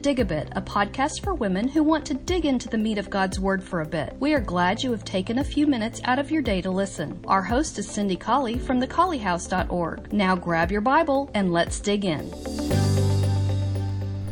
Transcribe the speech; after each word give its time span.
Dig 0.00 0.18
a 0.18 0.24
Bit, 0.24 0.48
a 0.52 0.62
podcast 0.62 1.22
for 1.22 1.34
women 1.34 1.68
who 1.68 1.82
want 1.82 2.06
to 2.06 2.14
dig 2.14 2.46
into 2.46 2.70
the 2.70 2.78
meat 2.78 2.96
of 2.96 3.10
God's 3.10 3.38
Word 3.38 3.62
for 3.62 3.82
a 3.82 3.86
bit. 3.86 4.16
We 4.18 4.32
are 4.32 4.40
glad 4.40 4.82
you 4.82 4.92
have 4.92 5.04
taken 5.04 5.38
a 5.38 5.44
few 5.44 5.66
minutes 5.66 6.00
out 6.04 6.18
of 6.18 6.30
your 6.30 6.40
day 6.40 6.62
to 6.62 6.70
listen. 6.70 7.22
Our 7.26 7.42
host 7.42 7.78
is 7.78 7.86
Cindy 7.86 8.16
Colley 8.16 8.58
from 8.58 8.80
thecolleyhouse.org. 8.80 10.10
Now 10.10 10.36
grab 10.36 10.72
your 10.72 10.80
Bible 10.80 11.30
and 11.34 11.52
let's 11.52 11.80
dig 11.80 12.06
in. 12.06 12.30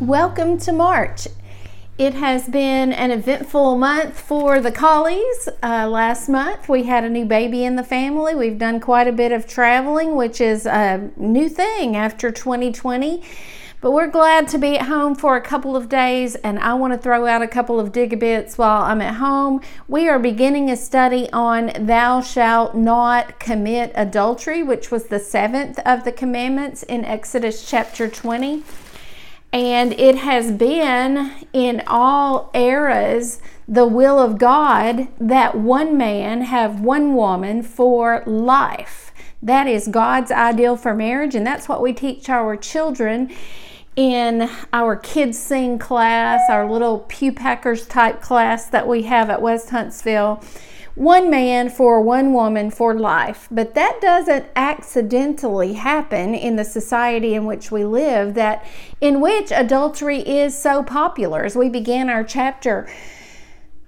Welcome 0.01 0.57
to 0.61 0.73
March. 0.73 1.29
It 1.99 2.15
has 2.15 2.49
been 2.49 2.95
an 2.95 3.11
eventful 3.11 3.77
month 3.77 4.19
for 4.19 4.61
the 4.61 4.73
Colleys. 4.73 5.51
Uh, 5.63 5.87
last 5.87 6.31
month 6.31 6.71
we 6.71 6.85
had 6.85 7.05
a 7.05 7.11
new 7.11 7.27
baby 7.27 7.67
in 7.67 7.77
the 7.77 7.85
family. 7.85 8.35
We've 8.35 8.59
done 8.59 8.81
quite 8.81 9.07
a 9.07 9.13
bit 9.13 9.33
of 9.33 9.47
traveling, 9.47 10.17
which 10.17 10.41
is 10.41 10.65
a 10.65 11.11
new 11.19 11.51
thing 11.51 11.95
after 11.95 12.31
2020. 12.31 13.23
But 13.81 13.93
we're 13.93 14.09
glad 14.09 14.49
to 14.49 14.59
be 14.59 14.77
at 14.77 14.89
home 14.89 15.15
for 15.15 15.37
a 15.37 15.41
couple 15.41 15.77
of 15.77 15.89
days, 15.89 16.35
and 16.35 16.59
I 16.59 16.75
want 16.75 16.95
to 16.95 16.99
throw 16.99 17.27
out 17.27 17.43
a 17.43 17.47
couple 17.47 17.79
of 17.79 17.93
digabits 17.93 18.59
while 18.59 18.83
I'm 18.83 19.01
at 19.01 19.15
home. 19.15 19.61
We 19.87 20.09
are 20.09 20.19
beginning 20.19 20.69
a 20.69 20.77
study 20.77 21.29
on 21.33 21.71
Thou 21.79 22.21
shalt 22.21 22.75
not 22.75 23.39
commit 23.39 23.93
adultery, 23.95 24.65
which 24.65 24.91
was 24.91 25.05
the 25.05 25.21
seventh 25.21 25.79
of 25.87 26.03
the 26.03 26.11
commandments 26.11 26.83
in 26.83 27.05
Exodus 27.05 27.71
chapter 27.71 28.09
20. 28.09 28.65
And 29.53 29.93
it 29.93 30.17
has 30.17 30.51
been 30.51 31.47
in 31.53 31.85
all 31.87 32.51
eras 32.55 33.41
the 33.69 33.87
will 33.87 34.19
of 34.19 34.39
God 34.39 35.07
that 35.21 35.57
one 35.57 35.97
man 35.97 36.43
have 36.43 36.81
one 36.81 37.15
woman 37.15 37.63
for 37.63 38.25
life. 38.27 39.13
That 39.41 39.69
is 39.69 39.87
God's 39.87 40.33
ideal 40.33 40.77
for 40.77 40.97
marriage, 40.97 41.37
and 41.37 41.47
that's 41.47 41.69
what 41.69 41.81
we 41.81 41.93
teach 41.93 42.29
our 42.29 42.57
children 42.57 43.31
in 43.99 44.49
our 44.73 44.95
kids 44.95 45.37
sing 45.37 45.77
class, 45.77 46.49
our 46.49 46.71
little 46.71 47.01
pew 47.09 47.33
packers 47.33 47.85
type 47.85 48.23
class 48.23 48.69
that 48.69 48.87
we 48.87 49.03
have 49.03 49.29
at 49.29 49.43
West 49.43 49.71
Huntsville. 49.71 50.41
One 50.95 51.29
man 51.29 51.69
for 51.69 52.01
one 52.01 52.33
woman 52.33 52.71
for 52.71 52.95
life. 52.95 53.49
But 53.51 53.75
that 53.75 53.99
doesn't 54.01 54.47
accidentally 54.55 55.73
happen 55.73 56.33
in 56.33 56.55
the 56.55 56.65
society 56.65 57.35
in 57.35 57.45
which 57.45 57.73
we 57.73 57.85
live, 57.85 58.35
that 58.35 58.65
in 59.01 59.21
which 59.21 59.51
adultery 59.51 60.21
is 60.21 60.57
so 60.57 60.85
popular. 60.85 61.43
As 61.43 61.57
we 61.57 61.69
began 61.69 62.09
our 62.09 62.23
chapter 62.23 62.89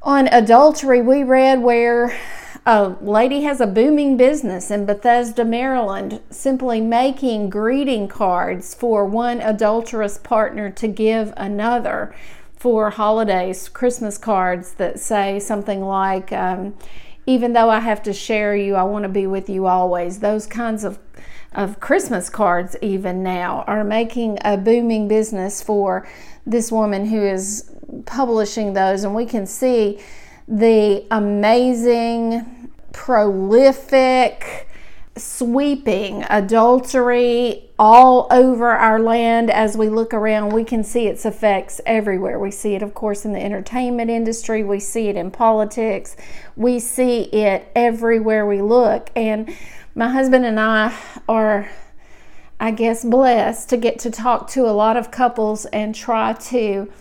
on 0.02 0.26
adultery, 0.26 1.00
we 1.00 1.22
read 1.22 1.62
where 1.62 2.18
a 2.66 2.97
lady 3.00 3.42
has 3.42 3.61
a 3.61 3.66
booming 3.66 4.16
business 4.16 4.70
in 4.70 4.84
Bethesda, 4.84 5.44
Maryland, 5.44 6.20
simply 6.30 6.80
making 6.80 7.48
greeting 7.48 8.06
cards 8.06 8.75
for 8.75 9.05
one 9.05 9.41
adulterous 9.41 10.19
partner 10.19 10.70
to 10.70 10.86
give 10.86 11.33
another 11.36 12.14
for 12.55 12.91
holidays, 12.91 13.70
Christmas 13.70 14.19
cards 14.19 14.75
that 14.75 15.00
say 15.00 15.41
something 15.41 15.81
like, 15.81 16.31
um, 16.33 16.77
even 17.25 17.55
though 17.55 17.70
I 17.70 17.81
have 17.81 18.03
to 18.03 18.12
share 18.12 18.55
you, 18.55 18.75
I 18.75 18.83
want 18.83 19.05
to 19.05 19.08
be 19.08 19.27
with 19.27 19.48
you 19.48 19.66
always. 19.66 20.19
Those 20.19 20.47
kinds 20.47 20.84
of, 20.84 20.98
of 21.55 21.81
Christmas 21.81 22.28
cards, 22.28 22.77
even 22.83 23.22
now, 23.22 23.64
are 23.66 23.83
making 23.83 24.36
a 24.44 24.58
booming 24.58 25.08
business 25.08 25.62
for 25.62 26.06
this 26.44 26.70
woman 26.70 27.06
who 27.06 27.22
is 27.22 27.70
publishing 28.05 28.75
those. 28.75 29.05
And 29.05 29.14
we 29.14 29.25
can 29.25 29.47
see 29.47 29.98
the 30.50 31.06
amazing, 31.12 32.72
prolific, 32.92 34.68
sweeping 35.16 36.24
adultery 36.28 37.70
all 37.78 38.26
over 38.32 38.70
our 38.70 38.98
land. 38.98 39.50
As 39.50 39.76
we 39.76 39.88
look 39.88 40.12
around 40.12 40.52
we 40.52 40.64
can 40.64 40.82
see 40.82 41.06
its 41.06 41.24
effects 41.24 41.80
everywhere. 41.86 42.38
We 42.38 42.50
see 42.50 42.74
it 42.74 42.82
of 42.82 42.94
course 42.94 43.24
in 43.24 43.32
the 43.32 43.40
entertainment 43.40 44.10
industry. 44.10 44.64
We 44.64 44.80
see 44.80 45.08
it 45.08 45.16
in 45.16 45.30
politics. 45.30 46.16
We 46.56 46.80
see 46.80 47.22
it 47.25 47.70
everywhere 47.76 48.44
we 48.44 48.60
look. 48.60 49.10
And 49.14 49.54
my 49.94 50.08
husband 50.08 50.44
and 50.46 50.58
I 50.58 50.96
are 51.28 51.70
I 52.58 52.72
guess 52.72 53.04
blessed 53.04 53.69
to 53.70 53.76
get 53.76 54.00
to 54.00 54.10
talk 54.10 54.48
to 54.50 54.69
a 54.69 54.72
lot 54.72 54.96
of 54.96 55.10
couples 55.10 55.64
and 55.66 55.94
try 55.94 56.32
to 56.32 56.92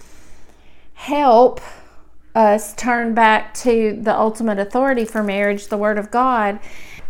help 0.93 1.61
us 2.35 2.73
turn 2.75 3.13
back 3.13 3.53
to 3.55 3.97
the 4.01 4.17
ultimate 4.17 4.59
authority 4.59 5.05
for 5.05 5.23
marriage, 5.23 5.67
the 5.67 5.77
Word 5.77 5.97
of 5.97 6.11
God. 6.11 6.59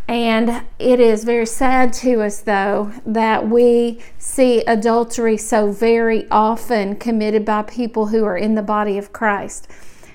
And 0.07 0.63
it 0.79 0.99
is 0.99 1.23
very 1.23 1.45
sad 1.45 1.93
to 1.93 2.23
us, 2.23 2.39
though, 2.39 2.91
that 3.05 3.47
we 3.47 3.99
see 4.17 4.61
adultery 4.61 5.37
so 5.37 5.71
very 5.71 6.27
often 6.31 6.95
committed 6.95 7.45
by 7.45 7.61
people 7.61 8.07
who 8.07 8.25
are 8.25 8.37
in 8.37 8.55
the 8.55 8.63
body 8.63 8.97
of 8.97 9.13
Christ. 9.13 9.67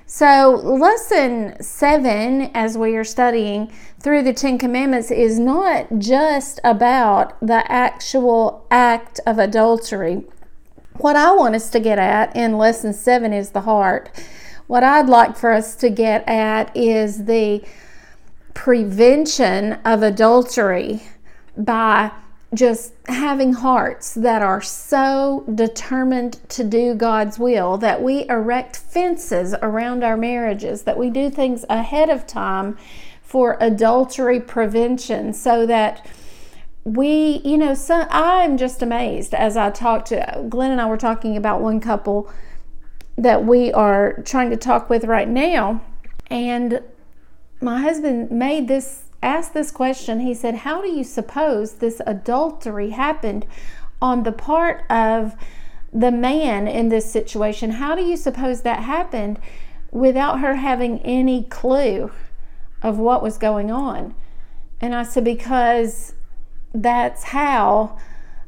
So, 0.07 0.61
lesson 0.63 1.63
seven, 1.63 2.51
as 2.55 2.77
we 2.77 2.97
are 2.97 3.05
studying 3.05 3.73
through 4.01 4.23
the 4.23 4.33
Ten 4.33 4.59
Commandments, 4.59 5.11
is 5.11 5.39
not 5.39 5.87
just 5.99 6.61
about 6.65 7.39
the 7.41 7.71
actual 7.71 8.67
act 8.71 9.21
of 9.27 9.39
adultery. 9.39 10.25
What 10.99 11.17
I 11.17 11.33
want 11.33 11.55
us 11.55 11.71
to 11.71 11.81
get 11.81 11.99
at 11.99 12.35
in 12.37 12.59
lesson 12.59 12.93
seven 12.93 13.33
is 13.33 13.51
the 13.51 13.63
heart. 13.63 14.11
What 14.67 14.83
I'd 14.83 15.09
like 15.09 15.37
for 15.37 15.53
us 15.53 15.75
to 15.77 15.91
get 15.91 16.27
at 16.27 16.75
is 16.75 17.27
the 17.27 17.63
prevention 18.55 19.75
of 19.85 20.03
adultery 20.03 21.03
by 21.57 22.13
just 22.55 22.95
having 23.09 23.53
hearts 23.53 24.15
that 24.15 24.41
are 24.41 24.63
so 24.63 25.45
determined 25.55 26.39
to 26.49 26.65
do 26.65 26.95
God's 26.95 27.39
will 27.39 27.77
that 27.79 28.03
we 28.03 28.27
erect 28.29 28.77
fences 28.77 29.55
around 29.61 30.03
our 30.03 30.17
marriages, 30.17 30.83
that 30.83 30.97
we 30.97 31.11
do 31.11 31.29
things 31.31 31.65
ahead 31.69 32.09
of 32.09 32.27
time 32.27 32.79
for 33.23 33.59
adultery 33.61 34.41
prevention 34.41 35.33
so 35.33 35.67
that 35.67 36.07
we, 36.85 37.41
you 37.45 37.59
know, 37.59 37.75
so 37.75 38.07
I'm 38.09 38.57
just 38.57 38.83
amazed 38.83 39.35
as 39.35 39.57
I 39.57 39.71
talked 39.71 40.09
to 40.09 40.47
Glenn 40.49 40.71
and 40.71 40.81
I 40.81 40.87
were 40.87 40.97
talking 40.97 41.37
about 41.37 41.61
one 41.61 41.81
couple 41.81 42.31
that 43.17 43.45
we 43.45 43.73
are 43.73 44.15
trying 44.25 44.51
to 44.51 44.57
talk 44.57 44.91
with 44.91 45.05
right 45.05 45.29
now. 45.29 45.81
And 46.29 46.81
my 47.61 47.81
husband 47.81 48.31
made 48.31 48.69
this, 48.69 49.05
asked 49.23 49.55
this 49.55 49.71
question. 49.71 50.21
He 50.21 50.35
said, 50.35 50.57
How 50.57 50.83
do 50.83 50.89
you 50.89 51.05
suppose 51.05 51.75
this 51.75 52.01
adultery 52.07 52.91
happened 52.91 53.47
on 54.03 54.23
the 54.23 54.33
part 54.33 54.85
of 54.91 55.35
the 55.93 56.11
man 56.11 56.67
in 56.67 56.89
this 56.89 57.11
situation? 57.11 57.73
How 57.73 57.95
do 57.95 58.03
you 58.03 58.17
suppose 58.17 58.63
that 58.63 58.81
happened 58.81 59.39
without 59.93 60.41
her 60.41 60.57
having 60.57 60.99
any 61.01 61.45
clue 61.45 62.11
of 62.83 62.99
what 62.99 63.23
was 63.23 63.39
going 63.39 63.71
on? 63.71 64.15
And 64.81 64.95
I 64.95 65.05
said, 65.05 65.25
Because 65.25 66.15
that's 66.75 67.25
how 67.25 67.97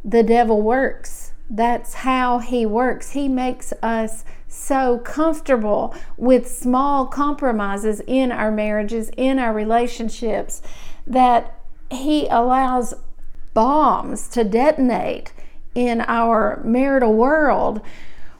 the 0.04 0.22
devil 0.22 0.60
works. 0.60 1.32
That's 1.48 1.94
how 1.94 2.38
he 2.38 2.66
works. 2.66 3.12
He 3.12 3.28
makes 3.28 3.72
us 3.82 4.24
so 4.66 4.98
comfortable 4.98 5.94
with 6.16 6.48
small 6.48 7.06
compromises 7.06 8.00
in 8.06 8.32
our 8.32 8.50
marriages, 8.50 9.10
in 9.16 9.38
our 9.38 9.52
relationships, 9.52 10.60
that 11.06 11.58
He 11.90 12.26
allows 12.26 12.94
bombs 13.54 14.28
to 14.28 14.44
detonate 14.44 15.32
in 15.74 16.00
our 16.02 16.60
marital 16.64 17.14
world 17.14 17.80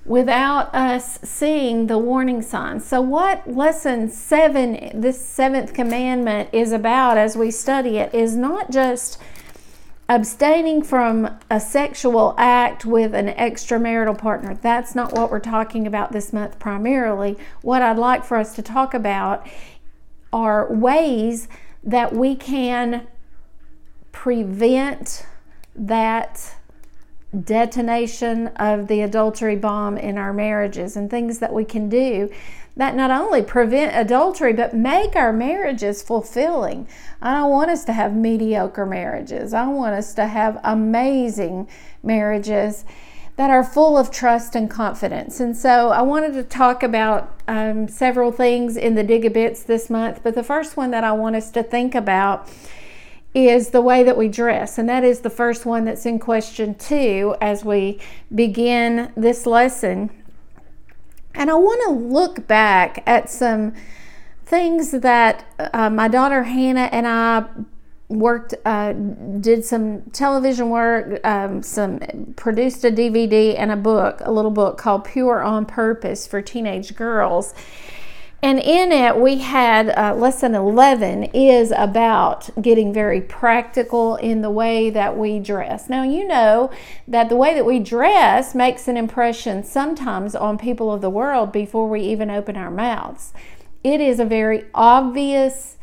without 0.05 0.73
us 0.75 1.19
seeing 1.23 1.87
the 1.87 1.99
warning 1.99 2.41
signs. 2.41 2.85
So, 2.85 3.01
what 3.01 3.49
lesson 3.49 4.09
seven, 4.09 5.01
this 5.01 5.25
seventh 5.25 5.75
commandment, 5.75 6.49
is 6.53 6.73
about 6.73 7.19
as 7.19 7.37
we 7.37 7.51
study 7.51 7.99
it 7.99 8.15
is 8.15 8.37
not 8.37 8.71
just 8.71 9.19
abstaining 10.09 10.83
from 10.83 11.39
a 11.51 11.59
sexual 11.59 12.35
act 12.39 12.85
with 12.85 13.15
an 13.15 13.29
extramarital 13.29 14.17
partner. 14.17 14.55
That's 14.55 14.95
not 14.95 15.13
what 15.13 15.31
we're 15.31 15.41
talking 15.41 15.87
about 15.87 16.13
this 16.13 16.33
month 16.33 16.59
primarily. 16.59 17.37
What 17.63 17.83
I'd 17.83 17.99
like 17.99 18.25
for 18.25 18.37
us 18.37 18.55
to 18.55 18.63
talk 18.63 18.95
about 18.95 19.47
are 20.33 20.73
ways 20.73 21.49
that 21.83 22.13
we 22.13 22.37
can 22.37 23.07
prevent 24.13 25.27
that 25.75 26.57
detonation 27.45 28.49
of 28.57 28.89
the 28.89 29.03
adultery 29.03 29.57
bomb 29.57 29.97
in 29.97 30.19
our 30.19 30.33
marriages 30.33 30.97
and 30.97 31.11
things 31.11 31.39
that 31.39 31.53
we 31.53 31.65
can 31.65 31.89
do 31.89 32.31
that 32.77 32.95
not 32.95 33.11
only 33.11 33.43
prevent 33.43 33.97
adultery 33.97 34.53
but 34.53 34.75
make 34.75 35.17
our 35.17 35.33
marriages 35.33 36.03
fulfilling. 36.03 36.87
I 37.23 37.35
don't 37.35 37.51
want 37.51 37.71
us 37.71 37.85
to 37.87 37.93
have 37.93 38.15
mediocre 38.15 38.87
marriages. 38.87 39.55
I 39.55 39.67
want 39.67 39.95
us 39.95 40.15
to 40.15 40.27
have 40.27 40.61
amazing 40.63 41.69
marriages 42.03 42.85
that 43.37 43.51
are 43.51 43.65
full 43.65 43.99
of 43.99 44.11
trust 44.11 44.55
and 44.55 44.71
confidence. 44.71 45.41
And 45.41 45.57
so 45.57 45.91
I 45.91 46.03
wanted 46.03 46.33
to 46.35 46.43
talk 46.43 46.83
about 46.83 47.39
um, 47.47 47.87
several 47.87 48.33
things 48.33 48.77
in 48.77 48.95
the 48.95 49.03
Dig 49.03 49.25
a 49.27 49.31
Bits 49.31 49.63
this 49.63 49.91
month, 49.91 50.21
but 50.23 50.35
the 50.35 50.43
first 50.43 50.77
one 50.77 50.91
that 50.91 51.05
I 51.05 51.13
want 51.13 51.37
us 51.37 51.51
to 51.51 51.63
think 51.63 51.95
about 51.95 52.49
is 53.37 53.71
the 53.71 53.83
way 53.83 54.03
that 54.03 54.17
we 54.17 54.29
dress. 54.29 54.79
And 54.79 54.89
that 54.89 55.05
is 55.05 55.21
the 55.21 55.31
first 55.31 55.67
one 55.67 55.85
that's 55.85 56.07
in 56.07 56.19
question 56.19 56.75
two 56.75 57.37
as 57.41 57.65
we 57.65 58.01
begin 58.35 59.13
this 59.15 59.45
lesson. 59.45 60.11
And 61.35 61.51
I 61.51 61.55
want 61.55 61.83
to 61.85 61.91
look 61.91 62.47
back 62.47 63.03
at 63.07 63.29
some 63.29 63.75
things 64.47 64.93
that 64.93 65.45
uh, 65.59 65.91
my 65.91 66.09
daughter 66.09 66.45
Hannah 66.45 66.89
and 66.93 67.07
I 67.07 67.45
worked, 68.09 68.55
uh, 68.65 68.93
did 68.93 69.65
some 69.65 70.03
television 70.13 70.71
work, 70.71 71.21
um, 71.27 71.63
some 71.63 71.99
produced 72.37 72.85
a 72.85 72.91
DVD 72.91 73.55
and 73.59 73.71
a 73.71 73.77
book, 73.77 74.21
a 74.21 74.33
little 74.33 74.51
book 74.51 74.79
called 74.79 75.05
Pure 75.05 75.43
on 75.43 75.67
Purpose 75.67 76.27
for 76.27 76.41
teenage 76.41 76.95
girls. 76.95 77.53
And 78.43 78.59
in 78.61 78.93
it, 78.93 79.17
we 79.17 79.39
had 79.39 79.89
uh, 79.91 80.15
lesson 80.15 80.55
11 80.55 81.25
is 81.25 81.73
about 81.77 82.51
getting 82.61 82.93
very 82.93 83.21
practical 83.21 84.17
in 84.17 84.43
the 84.43 84.51
way 84.51 84.91
that 84.91 85.17
we 85.17 85.41
dress. 85.41 85.89
Now, 85.89 86.03
you 86.03 86.27
know 86.29 86.71
that 87.09 87.29
the 87.29 87.37
way 87.37 87.55
that 87.55 87.65
we 87.65 87.79
dress 87.79 88.55
makes 88.55 88.89
an 88.89 88.97
impression 88.97 89.65
sometimes 89.65 90.35
on 90.35 90.59
people 90.59 90.93
of 90.93 91.01
the 91.01 91.11
world 91.11 91.51
before 91.51 91.89
we 91.89 92.03
even 92.03 92.31
open 92.31 92.57
our 92.57 92.71
mouths. 92.71 93.33
It 93.83 94.01
is 94.01 94.21
a 94.21 94.25
very 94.25 94.65
obvious 94.75 95.77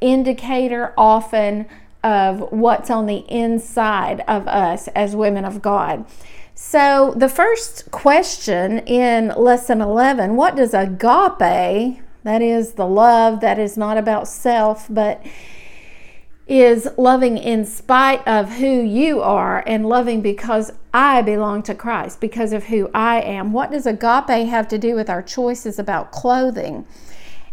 indicator, 0.00 0.92
often, 0.96 1.66
of 2.04 2.52
what's 2.52 2.90
on 2.90 3.06
the 3.06 3.24
inside 3.28 4.20
of 4.28 4.46
us 4.46 4.88
as 4.88 5.16
women 5.16 5.44
of 5.44 5.62
God. 5.62 6.04
So, 6.60 7.14
the 7.16 7.28
first 7.28 7.88
question 7.92 8.80
in 8.80 9.28
lesson 9.28 9.80
11 9.80 10.34
what 10.34 10.56
does 10.56 10.74
agape, 10.74 12.02
that 12.24 12.42
is 12.42 12.72
the 12.72 12.84
love 12.84 13.38
that 13.40 13.60
is 13.60 13.76
not 13.76 13.96
about 13.96 14.26
self, 14.26 14.88
but 14.90 15.24
is 16.48 16.88
loving 16.98 17.38
in 17.38 17.64
spite 17.64 18.26
of 18.26 18.54
who 18.54 18.82
you 18.82 19.22
are 19.22 19.62
and 19.68 19.88
loving 19.88 20.20
because 20.20 20.72
I 20.92 21.22
belong 21.22 21.62
to 21.62 21.76
Christ, 21.76 22.20
because 22.20 22.52
of 22.52 22.64
who 22.64 22.90
I 22.92 23.20
am. 23.20 23.52
What 23.52 23.70
does 23.70 23.86
agape 23.86 24.48
have 24.48 24.66
to 24.66 24.78
do 24.78 24.96
with 24.96 25.08
our 25.08 25.22
choices 25.22 25.78
about 25.78 26.10
clothing? 26.10 26.86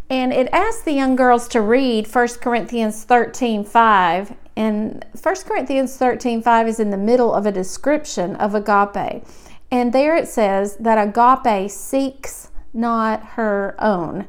And 0.09 0.33
it 0.33 0.49
asks 0.51 0.81
the 0.81 0.93
young 0.93 1.15
girls 1.15 1.47
to 1.49 1.61
read 1.61 2.07
1 2.07 2.27
Corinthians 2.41 3.03
13 3.03 3.65
5 3.65 4.35
and 4.55 5.05
1 5.21 5.35
Corinthians 5.45 5.97
13 5.97 6.41
5 6.41 6.67
is 6.67 6.79
in 6.79 6.89
the 6.89 6.97
middle 6.97 7.33
of 7.33 7.45
a 7.45 7.51
description 7.51 8.35
of 8.37 8.55
agape. 8.55 9.23
And 9.71 9.91
there 9.91 10.15
it 10.15 10.27
says 10.27 10.77
that 10.77 10.97
agape 10.97 11.69
seeks 11.69 12.49
not 12.73 13.23
her 13.35 13.75
own. 13.79 14.27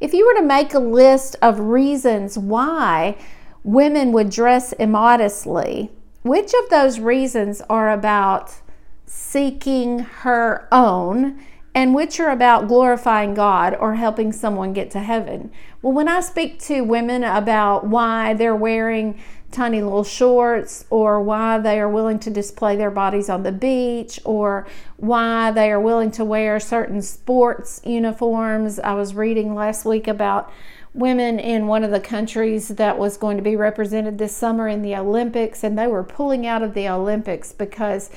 If 0.00 0.14
you 0.14 0.26
were 0.26 0.40
to 0.40 0.46
make 0.46 0.72
a 0.72 0.78
list 0.78 1.36
of 1.42 1.60
reasons 1.60 2.38
why 2.38 3.16
women 3.62 4.12
would 4.12 4.30
dress 4.30 4.72
immodestly, 4.74 5.90
which 6.22 6.52
of 6.54 6.70
those 6.70 7.00
reasons 7.00 7.60
are 7.68 7.90
about 7.90 8.60
seeking 9.06 10.00
her 10.00 10.68
own 10.70 11.40
and 11.74 11.94
which 11.94 12.18
are 12.18 12.30
about 12.30 12.68
glorifying 12.68 13.34
God 13.34 13.76
or 13.78 13.94
helping 13.94 14.32
someone 14.32 14.72
get 14.72 14.90
to 14.92 15.00
heaven? 15.00 15.50
Well, 15.82 15.92
when 15.92 16.08
I 16.08 16.20
speak 16.20 16.58
to 16.60 16.82
women 16.82 17.22
about 17.24 17.86
why 17.86 18.34
they're 18.34 18.56
wearing 18.56 19.20
tiny 19.50 19.82
little 19.82 20.04
shorts 20.04 20.84
or 20.90 21.20
why 21.20 21.58
they 21.58 21.80
are 21.80 21.88
willing 21.88 22.18
to 22.20 22.30
display 22.30 22.76
their 22.76 22.90
bodies 22.90 23.28
on 23.28 23.42
the 23.42 23.52
beach 23.52 24.20
or 24.24 24.66
why 24.96 25.50
they 25.50 25.70
are 25.70 25.80
willing 25.80 26.10
to 26.12 26.24
wear 26.24 26.60
certain 26.60 27.02
sports 27.02 27.80
uniforms. 27.84 28.78
I 28.78 28.94
was 28.94 29.14
reading 29.14 29.54
last 29.54 29.84
week 29.84 30.06
about 30.06 30.52
women 30.94 31.38
in 31.38 31.66
one 31.66 31.84
of 31.84 31.90
the 31.90 32.00
countries 32.00 32.68
that 32.68 32.98
was 32.98 33.16
going 33.16 33.36
to 33.36 33.42
be 33.42 33.56
represented 33.56 34.18
this 34.18 34.36
summer 34.36 34.68
in 34.68 34.82
the 34.82 34.94
Olympics, 34.94 35.62
and 35.62 35.78
they 35.78 35.86
were 35.86 36.04
pulling 36.04 36.46
out 36.46 36.62
of 36.62 36.74
the 36.74 36.88
Olympics 36.88 37.52
because 37.52 38.10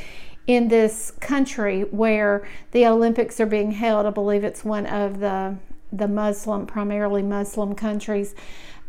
in 0.47 0.68
this 0.68 1.12
country 1.19 1.81
where 1.83 2.47
the 2.71 2.85
Olympics 2.85 3.39
are 3.39 3.45
being 3.45 3.71
held, 3.71 4.06
I 4.06 4.09
believe 4.09 4.44
it's 4.44 4.63
one 4.63 4.85
of 4.85 5.19
the 5.19 5.57
the 5.91 6.07
Muslim, 6.07 6.65
primarily 6.65 7.21
Muslim 7.21 7.75
countries. 7.75 8.33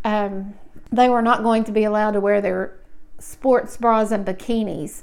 Um, 0.05 0.55
they 0.91 1.09
were 1.09 1.23
not 1.23 1.43
going 1.43 1.65
to 1.65 1.73
be 1.73 1.85
allowed 1.85 2.13
to 2.13 2.21
wear 2.21 2.41
their 2.41 2.79
sports 3.19 3.77
bras 3.77 4.11
and 4.11 4.27
bikinis 4.27 5.03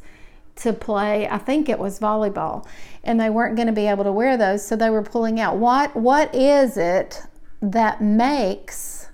to 0.55 0.73
play 0.73 1.27
i 1.29 1.37
think 1.37 1.69
it 1.69 1.79
was 1.79 1.99
volleyball 1.99 2.65
and 3.03 3.19
they 3.19 3.29
weren't 3.29 3.55
going 3.55 3.67
to 3.67 3.73
be 3.73 3.87
able 3.87 4.03
to 4.03 4.11
wear 4.11 4.37
those 4.37 4.65
so 4.65 4.75
they 4.75 4.89
were 4.89 5.03
pulling 5.03 5.39
out. 5.39 5.57
What 5.57 5.95
what 5.95 6.33
is 6.33 6.77
it 6.77 7.23
that 7.61 8.01
makes 8.01 9.09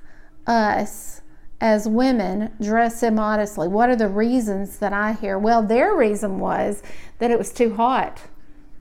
us 0.45 1.21
as 1.59 1.87
women 1.87 2.53
dress 2.61 3.01
immodestly? 3.01 3.67
What 3.67 3.89
are 3.89 3.95
the 3.95 4.07
reasons 4.07 4.79
that 4.79 4.93
i 4.93 5.13
hear? 5.13 5.37
Well 5.37 5.63
their 5.63 5.95
reason 5.95 6.39
was 6.39 6.83
that 7.19 7.31
it 7.31 7.37
was 7.37 7.51
too 7.51 7.75
hot 7.75 8.23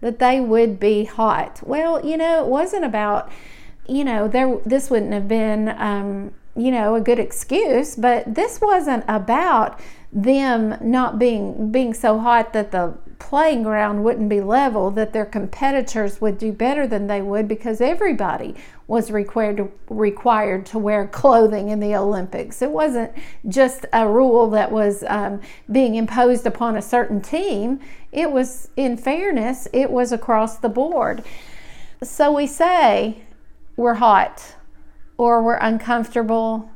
that 0.00 0.18
they 0.18 0.40
would 0.40 0.78
be 0.78 1.04
hot. 1.04 1.60
Well 1.64 2.04
you 2.04 2.16
know 2.16 2.44
it 2.44 2.48
wasn't 2.48 2.84
about 2.84 3.30
you 3.88 4.04
know 4.04 4.26
there 4.26 4.58
this 4.64 4.90
wouldn't 4.90 5.12
have 5.12 5.28
been 5.28 5.68
um, 5.68 6.32
you 6.56 6.70
know, 6.70 6.94
a 6.94 7.00
good 7.00 7.18
excuse, 7.18 7.96
but 7.96 8.34
this 8.34 8.60
wasn't 8.60 9.04
about 9.08 9.78
them 10.12 10.76
not 10.80 11.18
being 11.18 11.70
being 11.70 11.92
so 11.92 12.18
hot 12.18 12.52
that 12.52 12.70
the 12.70 12.96
playing 13.18 13.62
ground 13.62 14.04
wouldn't 14.04 14.28
be 14.28 14.40
level 14.40 14.90
that 14.90 15.12
their 15.12 15.24
competitors 15.24 16.20
would 16.20 16.38
do 16.38 16.52
better 16.52 16.86
than 16.86 17.06
they 17.06 17.20
would 17.20 17.48
because 17.48 17.80
everybody 17.80 18.54
was 18.86 19.10
required 19.10 19.56
to, 19.56 19.70
required 19.88 20.64
to 20.64 20.78
wear 20.78 21.06
clothing 21.08 21.68
in 21.70 21.80
the 21.80 21.94
Olympics. 21.94 22.62
It 22.62 22.70
wasn't 22.70 23.12
just 23.48 23.84
a 23.92 24.08
rule 24.08 24.48
that 24.50 24.70
was 24.70 25.02
um, 25.08 25.40
being 25.70 25.96
imposed 25.96 26.46
upon 26.46 26.76
a 26.76 26.82
certain 26.82 27.20
team. 27.20 27.80
It 28.12 28.30
was, 28.30 28.68
in 28.76 28.96
fairness, 28.96 29.66
it 29.72 29.90
was 29.90 30.12
across 30.12 30.58
the 30.58 30.68
board. 30.68 31.24
So 32.02 32.32
we 32.32 32.46
say 32.46 33.22
we're 33.76 33.94
hot 33.94 34.55
or 35.18 35.42
we're 35.42 35.56
uncomfortable 35.56 36.70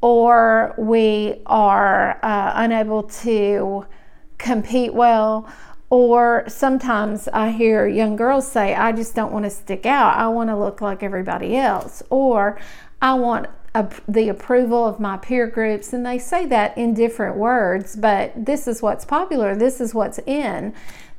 or 0.00 0.74
we 0.76 1.40
are 1.46 2.18
uh, 2.22 2.52
unable 2.56 3.04
to 3.04 3.86
compete 4.38 4.92
well. 4.92 5.48
Or 5.90 6.44
sometimes 6.48 7.28
I 7.28 7.50
hear 7.50 7.86
young 7.86 8.16
girls 8.16 8.50
say, 8.50 8.74
I 8.74 8.92
just 8.92 9.14
don't 9.14 9.32
want 9.32 9.44
to 9.44 9.50
stick 9.50 9.86
out. 9.86 10.16
I 10.16 10.28
want 10.28 10.50
to 10.50 10.56
look 10.56 10.80
like 10.80 11.02
everybody 11.02 11.56
else. 11.56 12.02
Or 12.10 12.58
I 13.00 13.14
want 13.14 13.46
a, 13.74 13.88
the 14.08 14.28
approval 14.28 14.86
of 14.86 14.98
my 14.98 15.18
peer 15.18 15.46
groups. 15.46 15.92
And 15.92 16.04
they 16.04 16.18
say 16.18 16.46
that 16.46 16.76
in 16.76 16.94
different 16.94 17.36
words, 17.36 17.94
but 17.94 18.32
this 18.34 18.66
is 18.66 18.82
what's 18.82 19.04
popular, 19.04 19.54
this 19.54 19.80
is 19.80 19.94
what's 19.94 20.18
in. 20.20 20.74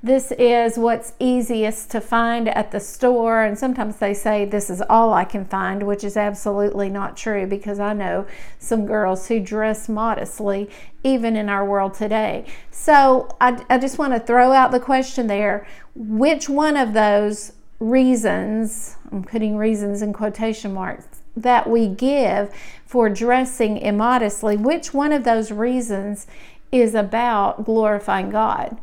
This 0.05 0.33
is 0.33 0.77
what's 0.77 1.13
easiest 1.17 1.89
to 1.91 2.01
find 2.01 2.50
at 2.50 2.72
the 2.72 2.81
store. 2.81 3.41
And 3.41 3.57
sometimes 3.57 3.95
they 3.95 4.13
say 4.13 4.43
this 4.43 4.69
is 4.69 4.83
all 4.89 5.13
I 5.13 5.24
can 5.24 5.45
find, 5.45 5.83
which 5.83 6.03
is 6.03 6.17
absolutely 6.17 6.89
not 6.89 7.15
true 7.15 7.48
because 7.48 7.79
I 7.79 7.93
know 7.93 8.27
some 8.60 8.86
girls 8.86 9.29
who 9.29 9.39
dress 9.39 9.88
modestly 9.88 10.69
even 11.05 11.38
in 11.38 11.48
our 11.48 11.65
world 11.65 11.93
today. 11.93 12.45
So 12.69 13.33
I, 13.39 13.63
I 13.69 13.77
just 13.77 13.98
want 13.98 14.12
to 14.12 14.19
throw 14.19 14.51
out 14.51 14.72
the 14.72 14.79
question 14.81 15.27
there 15.27 15.65
which 15.95 16.50
one 16.50 16.75
of 16.75 16.91
those 16.91 17.53
reasons, 17.79 18.98
I'm 19.10 19.24
putting 19.24 19.55
reasons 19.55 20.01
in 20.01 20.12
quotation 20.12 20.74
marks, 20.74 21.22
that 21.38 21.69
we 21.69 21.88
give 21.88 22.53
for 22.86 23.07
dressing 23.07 23.77
immodestly, 23.77 24.57
which 24.57 24.93
one 24.93 25.13
of 25.13 25.24
those 25.24 25.50
reasons 25.50 26.27
is 26.74 26.93
about 26.93 27.63
glorifying 27.63 28.29
God? 28.29 28.81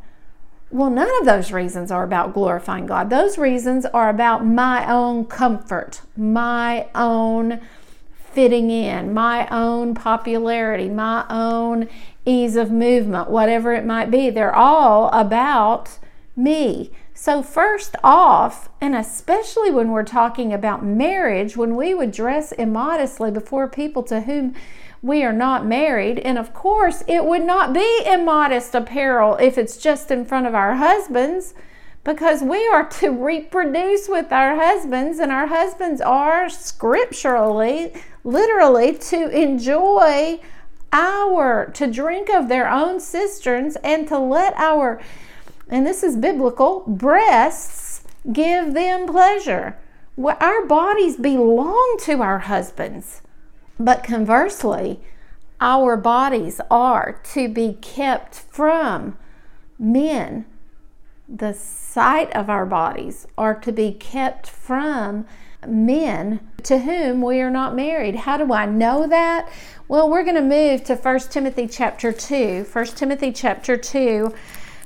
Well, 0.73 0.91
none 0.91 1.11
of 1.19 1.27
those 1.27 1.51
reasons 1.51 1.91
are 1.91 2.05
about 2.05 2.33
glorifying 2.33 2.87
God. 2.87 3.11
Those 3.11 3.37
reasons 3.39 3.87
are 3.87 4.09
about 4.09 4.47
my 4.47 4.89
own 4.91 5.25
comfort, 5.25 6.03
my 6.17 6.87
own 6.95 7.61
fitting 8.13 8.71
in, 8.71 9.13
my 9.13 9.49
own 9.49 9.95
popularity, 9.95 10.89
my 10.89 11.25
own 11.29 11.89
ease 12.25 12.55
of 12.55 12.71
movement, 12.71 13.29
whatever 13.31 13.73
it 13.73 13.85
might 13.85 14.13
be. 14.13 14.31
They're 14.31 14.55
all 14.55 15.09
about 15.09 15.99
me. 16.37 16.93
So, 17.23 17.43
first 17.43 17.97
off, 18.03 18.71
and 18.81 18.97
especially 18.97 19.71
when 19.71 19.91
we're 19.91 20.05
talking 20.05 20.55
about 20.55 20.83
marriage, 20.83 21.55
when 21.55 21.77
we 21.77 21.93
would 21.93 22.13
dress 22.13 22.51
immodestly 22.53 23.31
before 23.31 23.69
people 23.69 24.03
to 24.05 24.23
whom 24.23 24.55
we 25.03 25.23
are 25.23 25.33
not 25.35 25.67
married. 25.67 26.19
And 26.21 26.39
of 26.39 26.55
course, 26.55 27.05
it 27.07 27.27
would 27.27 27.43
not 27.43 27.75
be 27.75 28.05
immodest 28.07 28.75
apparel 28.75 29.37
if 29.37 29.59
it's 29.59 29.77
just 29.77 30.11
in 30.11 30.25
front 30.25 30.47
of 30.47 30.55
our 30.55 30.77
husbands 30.77 31.53
because 32.05 32.41
we 32.41 32.67
are 32.69 32.89
to 32.89 33.11
reproduce 33.11 34.09
with 34.09 34.33
our 34.33 34.57
husbands, 34.57 35.19
and 35.19 35.31
our 35.31 35.49
husbands 35.49 36.01
are 36.01 36.49
scripturally, 36.49 37.93
literally, 38.25 38.95
to 38.95 39.29
enjoy 39.29 40.41
our, 40.91 41.67
to 41.75 41.87
drink 41.87 42.31
of 42.31 42.49
their 42.49 42.67
own 42.67 42.99
cisterns 42.99 43.77
and 43.85 44.09
to 44.09 44.19
let 44.19 44.55
our, 44.55 45.03
and 45.71 45.87
this 45.87 46.03
is 46.03 46.17
biblical, 46.17 46.85
breasts 46.87 48.03
give 48.33 48.75
them 48.75 49.07
pleasure. 49.07 49.79
Our 50.19 50.67
bodies 50.67 51.17
belong 51.17 51.97
to 52.03 52.21
our 52.21 52.41
husbands. 52.41 53.23
But 53.79 54.05
conversely, 54.05 55.01
our 55.61 55.97
bodies 55.97 56.61
are 56.71 57.21
to 57.33 57.49
be 57.49 57.79
kept 57.81 58.35
from 58.35 59.17
men. 59.79 60.45
the 61.33 61.55
sight 61.55 62.35
of 62.35 62.51
our 62.51 62.67
bodies 62.67 63.27
are 63.39 63.55
to 63.55 63.71
be 63.71 63.93
kept 63.93 64.49
from 64.49 65.25
men 65.67 66.41
to 66.65 66.79
whom 66.79 67.23
we 67.23 67.41
are 67.41 67.51
not 67.51 67.77
married. 67.77 68.17
How 68.17 68.37
do 68.37 68.53
I 68.53 68.67
know 68.67 69.07
that? 69.07 69.49
Well, 69.87 70.11
we're 70.11 70.25
going 70.25 70.37
to 70.37 70.43
move 70.43 70.83
to 70.85 70.97
1 70.97 71.19
Timothy 71.31 71.69
chapter 71.69 72.13
2. 72.13 72.67
1 72.73 72.85
Timothy 72.87 73.33
chapter 73.33 73.77
2 73.77 74.35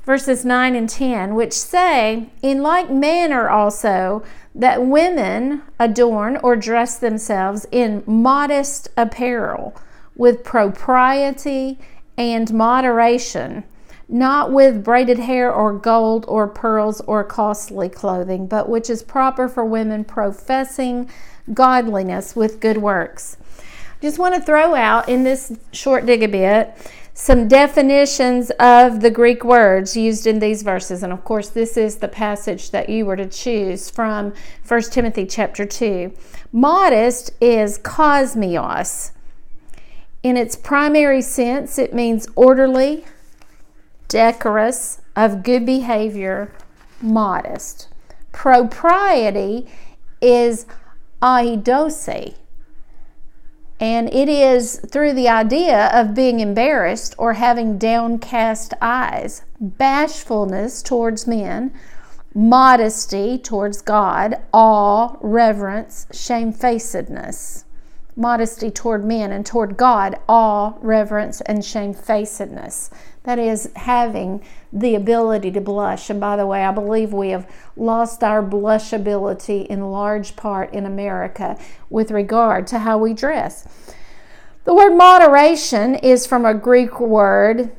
verses 0.04 0.44
9 0.44 0.74
and 0.74 0.88
10, 0.88 1.34
which 1.34 1.52
say, 1.52 2.30
In 2.42 2.62
like 2.62 2.90
manner 2.90 3.48
also, 3.48 4.22
that 4.54 4.84
women 4.84 5.62
adorn 5.80 6.36
or 6.38 6.56
dress 6.56 6.98
themselves 6.98 7.66
in 7.72 8.02
modest 8.06 8.88
apparel, 8.96 9.74
with 10.16 10.44
propriety 10.44 11.78
and 12.16 12.52
moderation, 12.52 13.64
not 14.08 14.52
with 14.52 14.84
braided 14.84 15.18
hair 15.18 15.52
or 15.52 15.72
gold 15.72 16.24
or 16.28 16.46
pearls 16.46 17.00
or 17.02 17.24
costly 17.24 17.88
clothing, 17.88 18.46
but 18.46 18.68
which 18.68 18.88
is 18.88 19.02
proper 19.02 19.48
for 19.48 19.64
women 19.64 20.04
professing 20.04 21.10
godliness 21.52 22.36
with 22.36 22.60
good 22.60 22.78
works. 22.78 23.36
Just 24.00 24.18
want 24.18 24.34
to 24.34 24.40
throw 24.40 24.74
out 24.74 25.08
in 25.08 25.24
this 25.24 25.56
short 25.72 26.06
dig 26.06 26.22
a 26.22 26.28
bit 26.28 26.76
some 27.16 27.46
definitions 27.46 28.50
of 28.58 29.00
the 29.00 29.10
Greek 29.10 29.44
words 29.44 29.96
used 29.96 30.26
in 30.26 30.40
these 30.40 30.62
verses. 30.62 31.04
And 31.04 31.12
of 31.12 31.24
course, 31.24 31.48
this 31.48 31.76
is 31.76 31.96
the 31.96 32.08
passage 32.08 32.72
that 32.72 32.88
you 32.88 33.06
were 33.06 33.16
to 33.16 33.26
choose 33.26 33.88
from 33.88 34.34
1 34.66 34.82
Timothy 34.90 35.24
chapter 35.24 35.64
2. 35.64 36.12
Modest 36.52 37.30
is 37.40 37.78
kosmios. 37.78 39.12
In 40.24 40.36
its 40.36 40.56
primary 40.56 41.22
sense, 41.22 41.78
it 41.78 41.94
means 41.94 42.26
orderly, 42.34 43.04
decorous, 44.08 45.00
of 45.14 45.44
good 45.44 45.64
behavior, 45.64 46.50
modest. 47.00 47.86
Propriety 48.32 49.68
is 50.20 50.66
aidos 51.22 51.92
and 53.80 54.12
it 54.12 54.28
is 54.28 54.80
through 54.90 55.12
the 55.14 55.28
idea 55.28 55.90
of 55.92 56.14
being 56.14 56.40
embarrassed 56.40 57.14
or 57.18 57.34
having 57.34 57.76
downcast 57.76 58.72
eyes, 58.80 59.42
bashfulness 59.60 60.82
towards 60.82 61.26
men, 61.26 61.72
modesty 62.34 63.38
towards 63.38 63.82
God, 63.82 64.36
awe, 64.52 65.16
reverence, 65.20 66.06
shamefacedness. 66.12 67.64
Modesty 68.16 68.70
toward 68.70 69.04
men 69.04 69.32
and 69.32 69.44
toward 69.44 69.76
God, 69.76 70.16
awe, 70.28 70.74
reverence, 70.80 71.40
and 71.42 71.64
shamefacedness. 71.64 72.90
That 73.24 73.38
is 73.38 73.70
having 73.74 74.42
the 74.72 74.94
ability 74.94 75.50
to 75.52 75.60
blush. 75.60 76.10
And 76.10 76.20
by 76.20 76.36
the 76.36 76.46
way, 76.46 76.62
I 76.62 76.72
believe 76.72 77.12
we 77.12 77.30
have 77.30 77.50
lost 77.76 78.22
our 78.22 78.42
blushability 78.42 79.66
in 79.66 79.90
large 79.90 80.36
part 80.36 80.72
in 80.72 80.84
America 80.84 81.58
with 81.88 82.10
regard 82.10 82.66
to 82.68 82.80
how 82.80 82.98
we 82.98 83.14
dress. 83.14 83.66
The 84.64 84.74
word 84.74 84.94
moderation 84.94 85.94
is 85.94 86.26
from 86.26 86.44
a 86.44 86.54
Greek 86.54 87.00
word, 87.00 87.70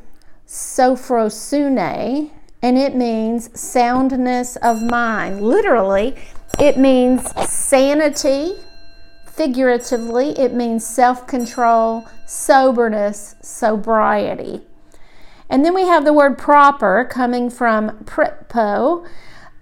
sophrosune, 0.47 2.31
and 2.61 2.77
it 2.77 2.95
means 2.95 3.59
soundness 3.59 4.55
of 4.57 4.81
mind. 4.81 5.41
Literally, 5.41 6.15
it 6.59 6.77
means 6.77 7.29
sanity. 7.49 8.53
Figuratively, 9.27 10.29
it 10.39 10.53
means 10.53 10.85
self 10.85 11.27
control, 11.27 12.07
soberness, 12.25 13.35
sobriety. 13.41 14.61
And 15.49 15.63
then 15.63 15.73
we 15.73 15.83
have 15.83 16.05
the 16.05 16.13
word 16.13 16.37
proper 16.37 17.05
coming 17.05 17.49
from 17.49 18.03
prepo, 18.05 19.07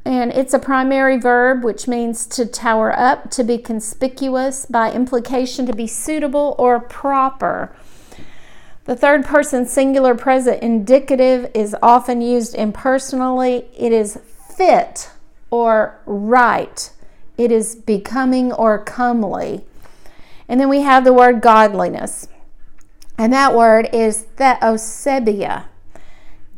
and 0.05 0.31
it's 0.31 0.53
a 0.53 0.59
primary 0.59 1.17
verb 1.17 1.63
which 1.63 1.87
means 1.87 2.25
to 2.27 2.45
tower 2.45 2.97
up, 2.97 3.29
to 3.31 3.43
be 3.43 3.57
conspicuous, 3.57 4.65
by 4.65 4.91
implication, 4.91 5.65
to 5.65 5.73
be 5.73 5.87
suitable 5.87 6.55
or 6.57 6.79
proper. 6.79 7.75
The 8.85 8.95
third 8.95 9.25
person 9.25 9.65
singular 9.65 10.13
present 10.13 10.61
indicative 10.61 11.49
is 11.53 11.75
often 11.81 12.21
used 12.21 12.53
impersonally. 12.53 13.65
It 13.77 13.93
is 13.93 14.19
fit 14.57 15.09
or 15.49 16.01
right. 16.05 16.91
It 17.37 17.51
is 17.51 17.75
becoming 17.75 18.51
or 18.51 18.83
comely. 18.83 19.63
And 20.49 20.59
then 20.59 20.67
we 20.67 20.81
have 20.81 21.05
the 21.05 21.13
word 21.13 21.41
godliness. 21.41 22.27
And 23.17 23.31
that 23.31 23.55
word 23.55 23.89
is 23.93 24.25
theosebeia 24.35 25.65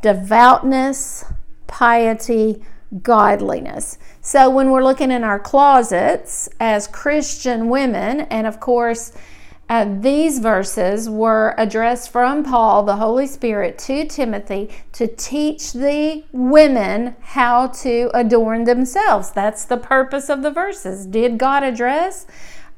devoutness, 0.06 1.26
piety, 1.66 2.62
godliness. 3.02 3.98
So 4.22 4.52
when 4.52 4.70
we're 4.70 4.84
looking 4.84 5.10
in 5.10 5.24
our 5.24 5.40
closets 5.40 6.48
as 6.60 6.86
Christian 6.86 7.70
women, 7.70 8.22
and 8.22 8.46
of 8.46 8.60
course, 8.60 9.14
uh, 9.68 9.98
these 10.00 10.38
verses 10.38 11.10
were 11.10 11.56
addressed 11.58 12.12
from 12.12 12.44
Paul, 12.44 12.84
the 12.84 12.98
Holy 12.98 13.26
Spirit, 13.26 13.80
to 13.80 14.06
Timothy 14.06 14.70
to 14.92 15.08
teach 15.08 15.74
the 15.74 16.24
women 16.32 17.16
how 17.22 17.70
to 17.82 18.12
adorn 18.14 18.66
themselves. 18.66 19.32
That's 19.32 19.66
the 19.66 19.78
purpose 19.78 20.30
of 20.30 20.44
the 20.44 20.52
verses. 20.52 21.08
Did 21.08 21.40
God 21.40 21.64
address 21.64 22.28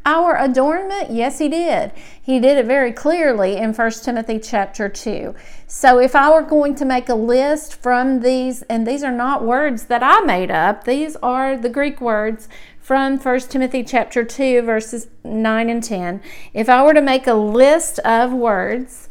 our 0.08 0.38
adornment? 0.42 1.12
Yes, 1.12 1.38
he 1.40 1.50
did. 1.50 1.92
He 2.22 2.40
did 2.40 2.58
it 2.58 2.66
very 2.66 2.94
clearly 2.94 3.58
in 3.58 3.74
1 3.74 3.92
Timothy 3.92 4.40
chapter 4.40 4.88
2. 4.88 5.36
So 5.68 6.00
if 6.00 6.16
I 6.16 6.32
were 6.32 6.44
going 6.44 6.76
to 6.76 6.86
make 6.86 7.10
a 7.10 7.14
list 7.16 7.76
from 7.76 8.22
these, 8.22 8.62
and 8.64 8.88
these 8.88 9.04
are 9.04 9.12
not 9.12 9.44
words 9.44 9.88
that 9.88 10.02
I 10.02 10.22
made 10.22 10.50
up, 10.50 10.86
these 10.86 11.18
are 11.18 11.58
the 11.58 11.68
Greek 11.68 12.00
words 12.00 12.48
from 12.80 13.18
1 13.20 13.40
Timothy 13.42 13.84
chapter 13.84 14.24
2 14.24 14.62
verses 14.62 15.10
9 15.26 15.70
and 15.70 15.84
10. 15.84 16.22
If 16.54 16.70
I 16.70 16.86
were 16.86 16.94
to 16.94 17.02
make 17.02 17.28
a 17.28 17.34
list 17.34 18.00
of 18.00 18.32
words 18.32 19.07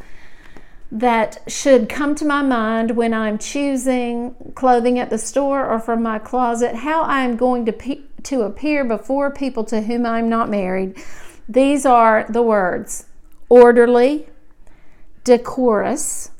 that 0.90 1.42
should 1.48 1.88
come 1.88 2.14
to 2.14 2.24
my 2.24 2.42
mind 2.42 2.96
when 2.96 3.12
I'm 3.12 3.38
choosing 3.38 4.34
clothing 4.54 4.98
at 4.98 5.10
the 5.10 5.18
store 5.18 5.66
or 5.66 5.80
from 5.80 6.02
my 6.02 6.18
closet, 6.18 6.76
how 6.76 7.02
I'm 7.02 7.36
going 7.36 7.66
to 7.66 7.72
pe- 7.72 8.02
to 8.24 8.42
appear 8.42 8.84
before 8.84 9.30
people 9.30 9.64
to 9.64 9.82
whom 9.82 10.06
I'm 10.06 10.28
not 10.28 10.48
married. 10.48 10.96
These 11.48 11.86
are 11.86 12.26
the 12.28 12.42
words 12.42 13.06
orderly, 13.48 14.28
decorous, 15.24 16.30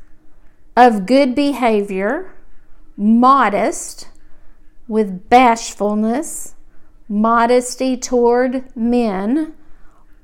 of 0.76 1.06
good 1.06 1.34
behavior, 1.34 2.34
modest, 2.96 4.08
with 4.88 5.28
bashfulness, 5.28 6.54
modesty 7.08 7.96
toward 7.96 8.64
men, 8.76 9.54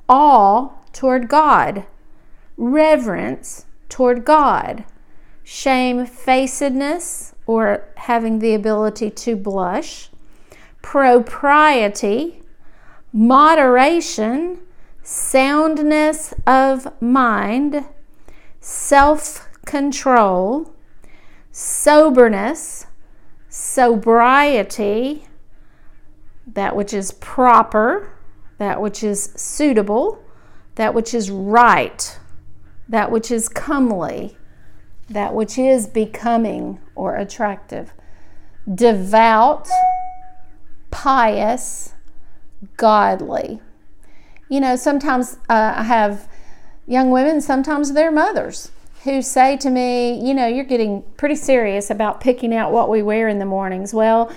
awe 0.09 0.71
toward 0.93 1.29
God, 1.29 1.87
reverence 2.57 3.67
toward 3.93 4.25
God, 4.25 4.85
shamefacedness, 5.45 7.35
or 7.47 7.85
having 7.97 8.39
the 8.39 8.55
ability 8.55 9.11
to 9.11 9.37
blush, 9.37 10.09
propriety, 10.81 12.41
moderation, 13.13 14.59
soundness 15.03 16.33
of 16.47 16.91
mind, 17.03 17.85
self 18.61 19.47
control, 19.67 20.75
soberness, 21.51 22.87
sobriety, 23.51 25.27
that 26.47 26.75
which 26.75 26.95
is 26.95 27.13
proper, 27.13 28.11
that 28.57 28.81
which 28.81 29.05
is 29.05 29.35
suitable, 29.37 30.25
that 30.77 30.95
which 30.95 31.13
is 31.13 31.31
right, 31.31 32.19
that 32.89 33.11
which 33.11 33.31
is 33.31 33.49
comely, 33.49 34.37
that 35.09 35.35
which 35.35 35.59
is 35.59 35.87
becoming 35.87 36.81
or 36.95 37.17
attractive, 37.17 37.93
devout 38.73 39.69
pious, 40.91 41.95
godly. 42.77 43.61
You 44.49 44.61
know, 44.61 44.77
sometimes 44.77 45.39
uh, 45.49 45.75
I 45.77 45.83
have 45.85 46.29
young 46.87 47.11
women, 47.11 47.41
sometimes 47.41 47.93
they're 47.93 48.13
mothers 48.13 48.71
who 49.05 49.21
say 49.21 49.57
to 49.57 49.71
me, 49.71 50.21
you 50.25 50.33
know, 50.33 50.47
you're 50.47 50.65
getting 50.65 51.03
pretty 51.17 51.35
serious 51.35 51.91
about 51.91 52.21
picking 52.21 52.55
out 52.55 52.71
what 52.71 52.89
we 52.89 53.03
wear 53.03 53.29
in 53.29 53.39
the 53.39 53.45
mornings. 53.45 53.93
Well, 53.93 54.31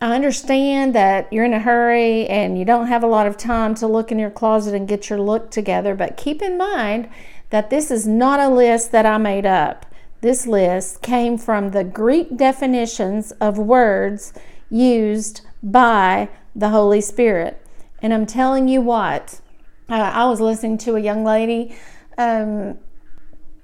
I 0.00 0.14
understand 0.14 0.94
that 0.94 1.32
you're 1.32 1.44
in 1.44 1.52
a 1.52 1.60
hurry 1.60 2.26
and 2.26 2.58
you 2.58 2.64
don't 2.64 2.88
have 2.88 3.04
a 3.04 3.06
lot 3.06 3.26
of 3.26 3.36
time 3.36 3.74
to 3.76 3.86
look 3.86 4.10
in 4.10 4.18
your 4.18 4.30
closet 4.30 4.74
and 4.74 4.88
get 4.88 5.08
your 5.08 5.20
look 5.20 5.50
together, 5.50 5.94
but 5.94 6.16
keep 6.16 6.42
in 6.42 6.58
mind 6.58 7.08
that 7.50 7.70
this 7.70 7.90
is 7.90 8.06
not 8.06 8.40
a 8.40 8.48
list 8.48 8.92
that 8.92 9.06
I 9.06 9.18
made 9.18 9.46
up. 9.46 9.86
This 10.20 10.46
list 10.46 11.02
came 11.02 11.36
from 11.36 11.70
the 11.70 11.84
Greek 11.84 12.36
definitions 12.36 13.32
of 13.32 13.58
words 13.58 14.32
used 14.70 15.42
by 15.62 16.28
the 16.56 16.70
Holy 16.70 17.00
Spirit. 17.00 17.60
And 18.00 18.12
I'm 18.12 18.26
telling 18.26 18.68
you 18.68 18.80
what, 18.80 19.40
I 19.88 20.26
was 20.26 20.40
listening 20.40 20.78
to 20.78 20.96
a 20.96 21.00
young 21.00 21.24
lady 21.24 21.76
um, 22.16 22.78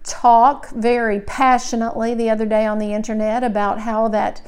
talk 0.05 0.71
very 0.71 1.21
passionately 1.21 2.15
the 2.15 2.31
other 2.31 2.47
day 2.47 2.67
on 2.67 2.79
the 2.79 2.93
internet 2.93 3.43
about 3.43 3.81
how 3.81 4.09
that 4.09 4.43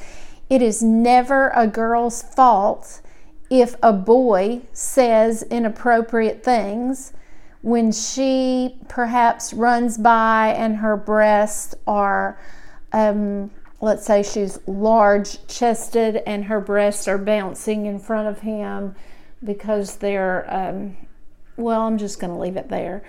It 0.49 0.61
is 0.61 0.83
never 0.83 1.49
a 1.55 1.67
girl's 1.67 2.21
fault 2.21 3.01
if 3.49 3.75
a 3.81 3.93
boy 3.93 4.61
says 4.71 5.43
inappropriate 5.43 6.43
things 6.43 7.13
when 7.63 7.93
she 7.93 8.75
perhaps 8.89 9.53
runs 9.53 9.97
by 9.97 10.53
and 10.55 10.75
her 10.77 10.97
breasts 10.97 11.73
are, 11.87 12.37
um, 12.91 13.49
let's 13.79 14.05
say 14.05 14.21
she's 14.21 14.59
large 14.67 15.47
chested 15.47 16.21
and 16.27 16.45
her 16.45 16.59
breasts 16.59 17.07
are 17.07 17.17
bouncing 17.17 17.85
in 17.85 17.99
front 17.99 18.27
of 18.27 18.41
him 18.41 18.93
because 19.41 19.95
they're, 19.97 20.45
um, 20.53 20.97
well, 21.55 21.83
I'm 21.83 21.97
just 21.97 22.19
going 22.19 22.33
to 22.33 22.39
leave 22.39 22.57
it 22.57 22.67
there. 22.67 23.01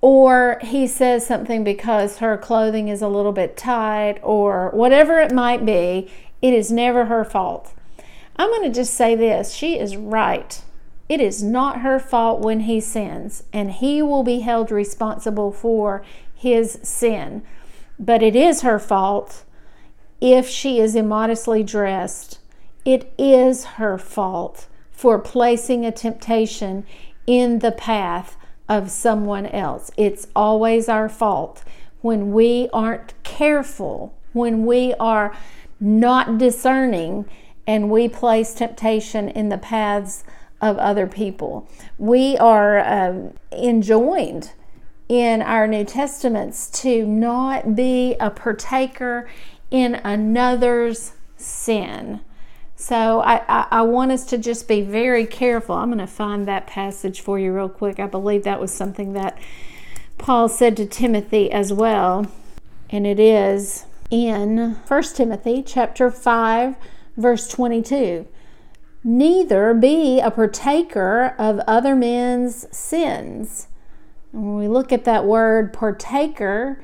Or 0.00 0.58
he 0.62 0.86
says 0.86 1.26
something 1.26 1.64
because 1.64 2.18
her 2.18 2.36
clothing 2.38 2.86
is 2.86 3.02
a 3.02 3.08
little 3.08 3.32
bit 3.32 3.56
tight, 3.56 4.18
or 4.22 4.70
whatever 4.70 5.18
it 5.20 5.32
might 5.32 5.64
be, 5.66 6.08
it 6.40 6.54
is 6.54 6.70
never 6.70 7.06
her 7.06 7.24
fault. 7.24 7.72
I'm 8.36 8.48
going 8.50 8.64
to 8.64 8.74
just 8.74 8.94
say 8.94 9.16
this 9.16 9.52
she 9.52 9.76
is 9.78 9.96
right. 9.96 10.62
It 11.12 11.20
is 11.20 11.42
not 11.42 11.82
her 11.82 11.98
fault 11.98 12.40
when 12.40 12.60
he 12.60 12.80
sins, 12.80 13.42
and 13.52 13.70
he 13.70 14.00
will 14.00 14.22
be 14.22 14.40
held 14.40 14.70
responsible 14.70 15.52
for 15.52 16.02
his 16.34 16.78
sin. 16.82 17.42
But 17.98 18.22
it 18.22 18.34
is 18.34 18.62
her 18.62 18.78
fault 18.78 19.44
if 20.22 20.48
she 20.48 20.80
is 20.80 20.96
immodestly 20.96 21.62
dressed. 21.62 22.38
It 22.86 23.12
is 23.18 23.64
her 23.76 23.98
fault 23.98 24.68
for 24.90 25.18
placing 25.18 25.84
a 25.84 25.92
temptation 25.92 26.86
in 27.26 27.58
the 27.58 27.72
path 27.72 28.38
of 28.66 28.90
someone 28.90 29.44
else. 29.44 29.90
It's 29.98 30.28
always 30.34 30.88
our 30.88 31.10
fault 31.10 31.62
when 32.00 32.32
we 32.32 32.70
aren't 32.72 33.12
careful, 33.22 34.14
when 34.32 34.64
we 34.64 34.94
are 34.94 35.36
not 35.78 36.38
discerning, 36.38 37.26
and 37.66 37.90
we 37.90 38.08
place 38.08 38.54
temptation 38.54 39.28
in 39.28 39.50
the 39.50 39.58
paths 39.58 40.24
of 40.62 40.78
other 40.78 41.06
people. 41.06 41.68
We 41.98 42.38
are 42.38 42.78
um, 42.78 43.34
enjoined 43.50 44.52
in 45.08 45.42
our 45.42 45.66
New 45.66 45.84
Testaments 45.84 46.70
to 46.80 47.04
not 47.04 47.74
be 47.76 48.14
a 48.18 48.30
partaker 48.30 49.28
in 49.70 49.96
another's 49.96 51.12
sin. 51.36 52.20
So 52.76 53.20
I, 53.20 53.42
I, 53.48 53.66
I, 53.70 53.82
want 53.82 54.10
us 54.10 54.24
to 54.26 54.38
just 54.38 54.66
be 54.66 54.80
very 54.80 55.26
careful. 55.26 55.74
I'm 55.74 55.88
going 55.88 55.98
to 55.98 56.06
find 56.06 56.46
that 56.46 56.66
passage 56.66 57.20
for 57.20 57.38
you 57.38 57.52
real 57.52 57.68
quick. 57.68 58.00
I 58.00 58.06
believe 58.06 58.44
that 58.44 58.60
was 58.60 58.72
something 58.72 59.12
that 59.12 59.38
Paul 60.18 60.48
said 60.48 60.76
to 60.78 60.86
Timothy 60.86 61.50
as 61.52 61.72
well. 61.72 62.26
And 62.90 63.06
it 63.06 63.20
is 63.20 63.84
in 64.10 64.76
1 64.86 65.02
Timothy 65.14 65.62
chapter 65.62 66.10
5 66.10 66.76
verse 67.16 67.48
22. 67.48 68.26
Neither 69.04 69.74
be 69.74 70.20
a 70.20 70.30
partaker 70.30 71.34
of 71.36 71.58
other 71.66 71.96
men's 71.96 72.66
sins. 72.76 73.66
When 74.30 74.56
we 74.56 74.68
look 74.68 74.92
at 74.92 75.04
that 75.04 75.24
word 75.24 75.72
partaker, 75.72 76.82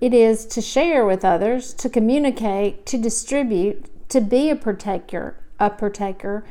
it 0.00 0.14
is 0.14 0.46
to 0.46 0.60
share 0.60 1.04
with 1.04 1.24
others, 1.24 1.74
to 1.74 1.88
communicate, 1.88 2.86
to 2.86 2.98
distribute, 2.98 3.86
to 4.10 4.20
be 4.20 4.48
a 4.48 4.56
partaker, 4.56 5.36
a 5.58 5.70
partaker, 5.70 6.44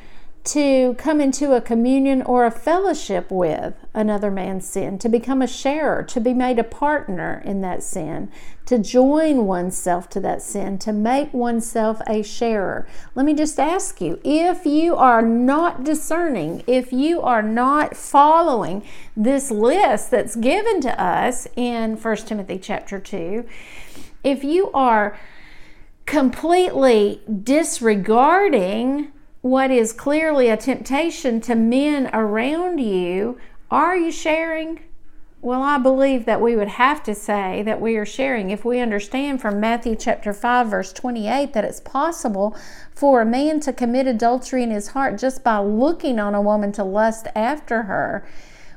to 0.45 0.93
come 0.99 1.19
into 1.19 1.53
a 1.53 1.61
communion 1.61 2.21
or 2.21 2.45
a 2.45 2.51
fellowship 2.51 3.31
with 3.31 3.73
another 3.95 4.29
man's 4.29 4.67
sin, 4.67 4.99
to 4.99 5.09
become 5.09 5.41
a 5.41 5.47
sharer, 5.47 6.03
to 6.03 6.21
be 6.21 6.35
made 6.35 6.59
a 6.59 6.63
partner 6.63 7.41
in 7.43 7.61
that 7.61 7.81
sin, 7.81 8.31
to 8.67 8.77
join 8.77 9.47
oneself 9.47 10.07
to 10.07 10.19
that 10.19 10.43
sin, 10.43 10.77
to 10.77 10.93
make 10.93 11.33
oneself 11.33 11.99
a 12.07 12.21
sharer. 12.21 12.87
Let 13.15 13.25
me 13.25 13.33
just 13.33 13.59
ask 13.59 13.99
you 13.99 14.19
if 14.23 14.67
you 14.67 14.95
are 14.95 15.23
not 15.23 15.83
discerning, 15.83 16.63
if 16.67 16.93
you 16.93 17.21
are 17.21 17.41
not 17.41 17.97
following 17.97 18.83
this 19.17 19.49
list 19.49 20.11
that's 20.11 20.35
given 20.35 20.79
to 20.81 21.01
us 21.01 21.47
in 21.55 21.95
1 21.97 22.15
Timothy 22.17 22.59
chapter 22.59 22.99
2, 22.99 23.45
if 24.23 24.43
you 24.43 24.71
are 24.73 25.17
completely 26.05 27.21
disregarding 27.43 29.11
what 29.45 29.69
is 29.69 29.93
clearly 29.93 30.49
a 30.49 30.57
temptation 30.57 31.39
to 31.39 31.53
men 31.53 32.09
around 32.13 32.79
you, 32.79 33.37
are 33.69 33.95
you 33.95 34.11
sharing? 34.11 34.79
Well, 35.39 35.61
I 35.61 35.77
believe 35.77 36.25
that 36.25 36.41
we 36.41 36.55
would 36.55 36.67
have 36.67 37.03
to 37.03 37.13
say 37.13 37.61
that 37.61 37.79
we 37.79 37.95
are 37.95 38.07
sharing 38.07 38.49
if 38.49 38.65
we 38.65 38.79
understand 38.79 39.41
from 39.41 39.59
Matthew 39.59 39.95
chapter 39.95 40.33
5 40.33 40.65
verse 40.65 40.91
28 40.91 41.53
that 41.53 41.63
it's 41.63 41.79
possible 41.79 42.57
for 42.89 43.21
a 43.21 43.25
man 43.25 43.59
to 43.59 43.71
commit 43.71 44.07
adultery 44.07 44.63
in 44.63 44.71
his 44.71 44.87
heart 44.87 45.19
just 45.19 45.43
by 45.43 45.59
looking 45.59 46.17
on 46.17 46.33
a 46.33 46.41
woman 46.41 46.71
to 46.71 46.83
lust 46.83 47.27
after 47.35 47.83
her. 47.83 48.27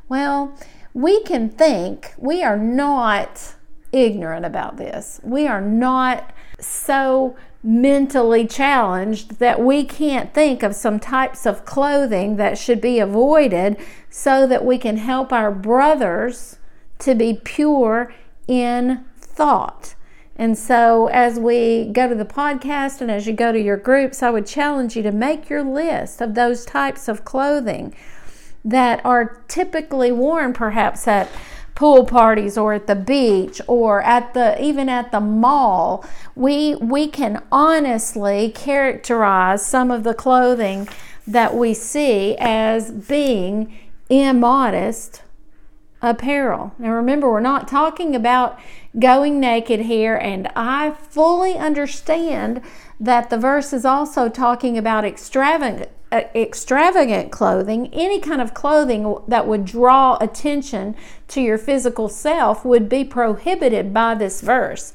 Well, 0.07 0.55
we 0.93 1.23
can 1.23 1.49
think 1.49 2.13
we 2.19 2.43
are 2.43 2.59
not 2.59 3.55
ignorant 3.91 4.45
about 4.45 4.77
this. 4.77 5.19
We 5.25 5.47
are 5.47 5.63
not 5.63 6.31
so 6.61 7.37
mentally 7.63 8.47
challenged 8.47 9.39
that 9.39 9.61
we 9.61 9.85
can't 9.85 10.33
think 10.33 10.63
of 10.63 10.75
some 10.75 11.01
types 11.01 11.45
of 11.45 11.65
clothing 11.65 12.37
that 12.37 12.57
should 12.57 12.81
be 12.81 12.99
avoided 12.99 13.77
so 14.11 14.47
that 14.47 14.65
we 14.65 14.79
can 14.79 14.97
help 14.97 15.33
our 15.33 15.51
brothers 15.51 16.59
to 16.99 17.15
be 17.15 17.35
pure 17.45 18.13
in 18.47 19.05
thought. 19.19 19.95
And 20.37 20.57
so, 20.57 21.09
as 21.09 21.41
we 21.41 21.87
go 21.87 22.09
to 22.09 22.15
the 22.15 22.25
podcast 22.25 23.01
and 23.01 23.11
as 23.11 23.27
you 23.27 23.33
go 23.33 23.51
to 23.51 23.61
your 23.61 23.77
groups, 23.77 24.23
I 24.23 24.31
would 24.31 24.47
challenge 24.47 24.97
you 24.97 25.03
to 25.03 25.11
make 25.11 25.51
your 25.51 25.65
list 25.65 26.21
of 26.21 26.35
those 26.35 26.65
types 26.65 27.09
of 27.09 27.25
clothing 27.25 27.93
that 28.65 29.05
are 29.05 29.43
typically 29.49 30.13
worn 30.13 30.53
perhaps 30.53 31.09
at 31.09 31.29
pool 31.79 32.05
parties 32.05 32.59
or 32.59 32.73
at 32.75 32.89
the 32.89 32.97
beach 32.97 33.61
or 33.69 34.03
at 34.03 34.35
the 34.35 34.61
even 34.61 34.89
at 34.89 35.13
the 35.13 35.21
mall 35.21 36.05
we 36.35 36.75
we 36.75 37.07
can 37.07 37.41
honestly 37.53 38.51
characterize 38.51 39.65
some 39.65 39.89
of 39.89 40.03
the 40.03 40.13
clothing 40.13 40.89
that 41.25 41.55
we 41.55 41.73
see 41.73 42.35
as 42.41 42.91
being 42.91 43.73
immodest 44.11 45.23
apparel. 46.01 46.73
Now 46.79 46.91
remember, 46.93 47.31
we're 47.31 47.41
not 47.41 47.69
talking 47.69 48.15
about 48.17 48.59
going 48.99 49.39
naked 49.39 49.81
here, 49.81 50.17
and 50.17 50.49
I 50.57 50.93
fully 50.93 51.55
understand 51.55 52.63
that 52.99 53.31
the 53.31 53.39
verse 53.39 53.73
is 53.73 53.85
also 53.85 54.29
talking 54.29 54.79
about 54.79 55.05
extravagant 55.05 55.91
extravagant 56.13 57.31
clothing, 57.31 57.93
any 57.93 58.21
kind 58.21 58.41
of 58.41 58.55
clothing 58.55 59.17
that 59.29 59.47
would 59.47 59.65
draw 59.65 60.17
attention 60.21 60.97
to 61.29 61.41
your 61.41 61.59
physical 61.59 62.09
self 62.09 62.65
would 62.65 62.89
be 62.89 63.05
prohibited 63.05 63.93
by 63.93 64.15
this 64.15 64.41
verse. 64.41 64.93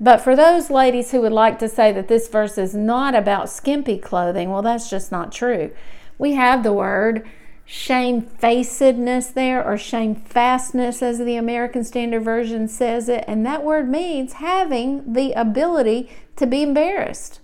But 0.00 0.20
for 0.20 0.36
those 0.36 0.70
ladies 0.70 1.10
who 1.10 1.20
would 1.22 1.32
like 1.32 1.58
to 1.58 1.68
say 1.68 1.92
that 1.92 2.08
this 2.08 2.28
verse 2.28 2.58
is 2.58 2.74
not 2.74 3.14
about 3.14 3.50
skimpy 3.50 3.98
clothing, 3.98 4.50
well, 4.50 4.62
that's 4.62 4.90
just 4.90 5.10
not 5.10 5.32
true. 5.32 5.70
We 6.18 6.34
have 6.34 6.62
the 6.62 6.72
word 6.72 7.26
shamefacedness 7.66 9.28
there, 9.34 9.64
or 9.64 9.74
shamefastness, 9.74 11.02
as 11.02 11.18
the 11.18 11.36
American 11.36 11.82
Standard 11.82 12.22
Version 12.22 12.68
says 12.68 13.08
it, 13.08 13.24
and 13.26 13.44
that 13.44 13.64
word 13.64 13.88
means 13.88 14.34
having 14.34 15.12
the 15.12 15.32
ability 15.32 16.08
to 16.36 16.46
be 16.46 16.62
embarrassed. 16.62 17.40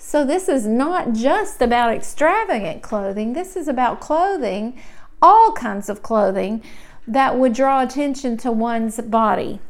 So, 0.00 0.24
this 0.24 0.48
is 0.48 0.64
not 0.64 1.12
just 1.12 1.60
about 1.60 1.92
extravagant 1.92 2.82
clothing, 2.82 3.32
this 3.32 3.56
is 3.56 3.66
about 3.66 4.00
clothing, 4.00 4.80
all 5.20 5.52
kinds 5.52 5.88
of 5.88 6.02
clothing 6.04 6.62
that 7.08 7.36
would 7.36 7.52
draw 7.52 7.82
attention 7.82 8.36
to 8.38 8.52
one's 8.52 9.00
body. 9.00 9.60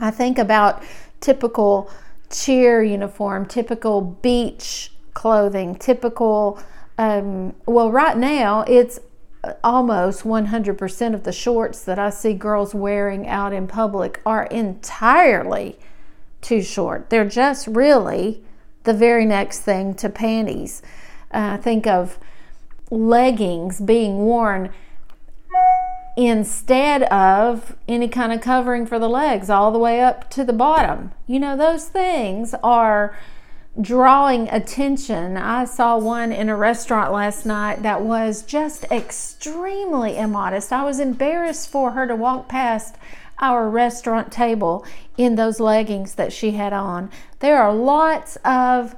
I 0.00 0.10
think 0.10 0.36
about 0.36 0.82
typical 1.20 1.88
cheer 2.28 2.82
uniform, 2.82 3.46
typical 3.46 4.00
beach 4.00 4.90
clothing, 5.14 5.76
typical, 5.76 6.58
um, 6.98 7.54
well, 7.64 7.90
right 7.90 8.16
now 8.16 8.64
it's 8.66 8.98
almost 9.62 10.24
100% 10.24 11.14
of 11.14 11.22
the 11.22 11.32
shorts 11.32 11.84
that 11.84 11.98
I 11.98 12.10
see 12.10 12.34
girls 12.34 12.74
wearing 12.74 13.28
out 13.28 13.52
in 13.52 13.68
public 13.68 14.20
are 14.26 14.44
entirely 14.46 15.78
too 16.40 16.62
short. 16.62 17.10
They're 17.10 17.28
just 17.28 17.68
really 17.68 18.42
the 18.84 18.94
very 18.94 19.24
next 19.24 19.60
thing 19.60 19.94
to 19.94 20.08
panties. 20.08 20.82
Uh, 21.30 21.56
think 21.56 21.86
of 21.86 22.18
leggings 22.90 23.80
being 23.80 24.18
worn 24.18 24.70
instead 26.16 27.04
of 27.04 27.74
any 27.88 28.06
kind 28.06 28.32
of 28.32 28.40
covering 28.40 28.84
for 28.84 28.98
the 28.98 29.08
legs 29.08 29.48
all 29.48 29.72
the 29.72 29.78
way 29.78 30.00
up 30.00 30.28
to 30.30 30.44
the 30.44 30.52
bottom. 30.52 31.12
You 31.26 31.40
know, 31.40 31.56
those 31.56 31.86
things 31.86 32.54
are 32.62 33.16
drawing 33.80 34.48
attention. 34.50 35.38
I 35.38 35.64
saw 35.64 35.96
one 35.96 36.30
in 36.30 36.50
a 36.50 36.56
restaurant 36.56 37.10
last 37.12 37.46
night 37.46 37.82
that 37.82 38.02
was 38.02 38.42
just 38.42 38.84
extremely 38.90 40.18
immodest. 40.18 40.72
I 40.72 40.84
was 40.84 41.00
embarrassed 41.00 41.70
for 41.70 41.92
her 41.92 42.06
to 42.06 42.14
walk 42.14 42.48
past 42.48 42.96
our 43.42 43.68
restaurant 43.68 44.32
table 44.32 44.86
in 45.18 45.34
those 45.34 45.60
leggings 45.60 46.14
that 46.14 46.32
she 46.32 46.52
had 46.52 46.72
on. 46.72 47.10
There 47.40 47.60
are 47.60 47.74
lots 47.74 48.36
of 48.44 48.94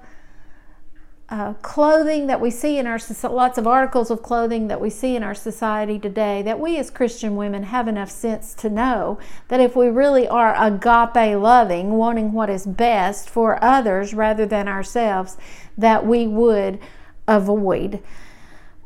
uh, 1.31 1.55
clothing 1.55 2.27
that 2.27 2.41
we 2.41 2.51
see 2.51 2.79
in 2.79 2.87
our 2.87 2.99
lots 3.25 3.57
of 3.57 3.67
articles 3.67 4.11
of 4.11 4.23
clothing 4.23 4.69
that 4.69 4.81
we 4.81 4.91
see 4.91 5.17
in 5.17 5.23
our 5.23 5.35
society 5.35 5.99
today 5.99 6.43
that 6.43 6.61
we 6.61 6.77
as 6.77 6.91
Christian 6.91 7.35
women 7.35 7.63
have 7.65 7.89
enough 7.89 8.11
sense 8.11 8.53
to 8.55 8.69
know 8.69 9.19
that 9.49 9.59
if 9.59 9.75
we 9.75 9.89
really 9.89 10.29
are 10.29 10.55
agape 10.55 11.41
loving, 11.41 11.93
wanting 11.93 12.33
what 12.33 12.51
is 12.51 12.67
best 12.67 13.31
for 13.31 13.63
others 13.65 14.13
rather 14.13 14.45
than 14.45 14.69
ourselves, 14.69 15.39
that 15.79 16.07
we 16.07 16.27
would 16.27 16.79
avoid. 17.27 18.03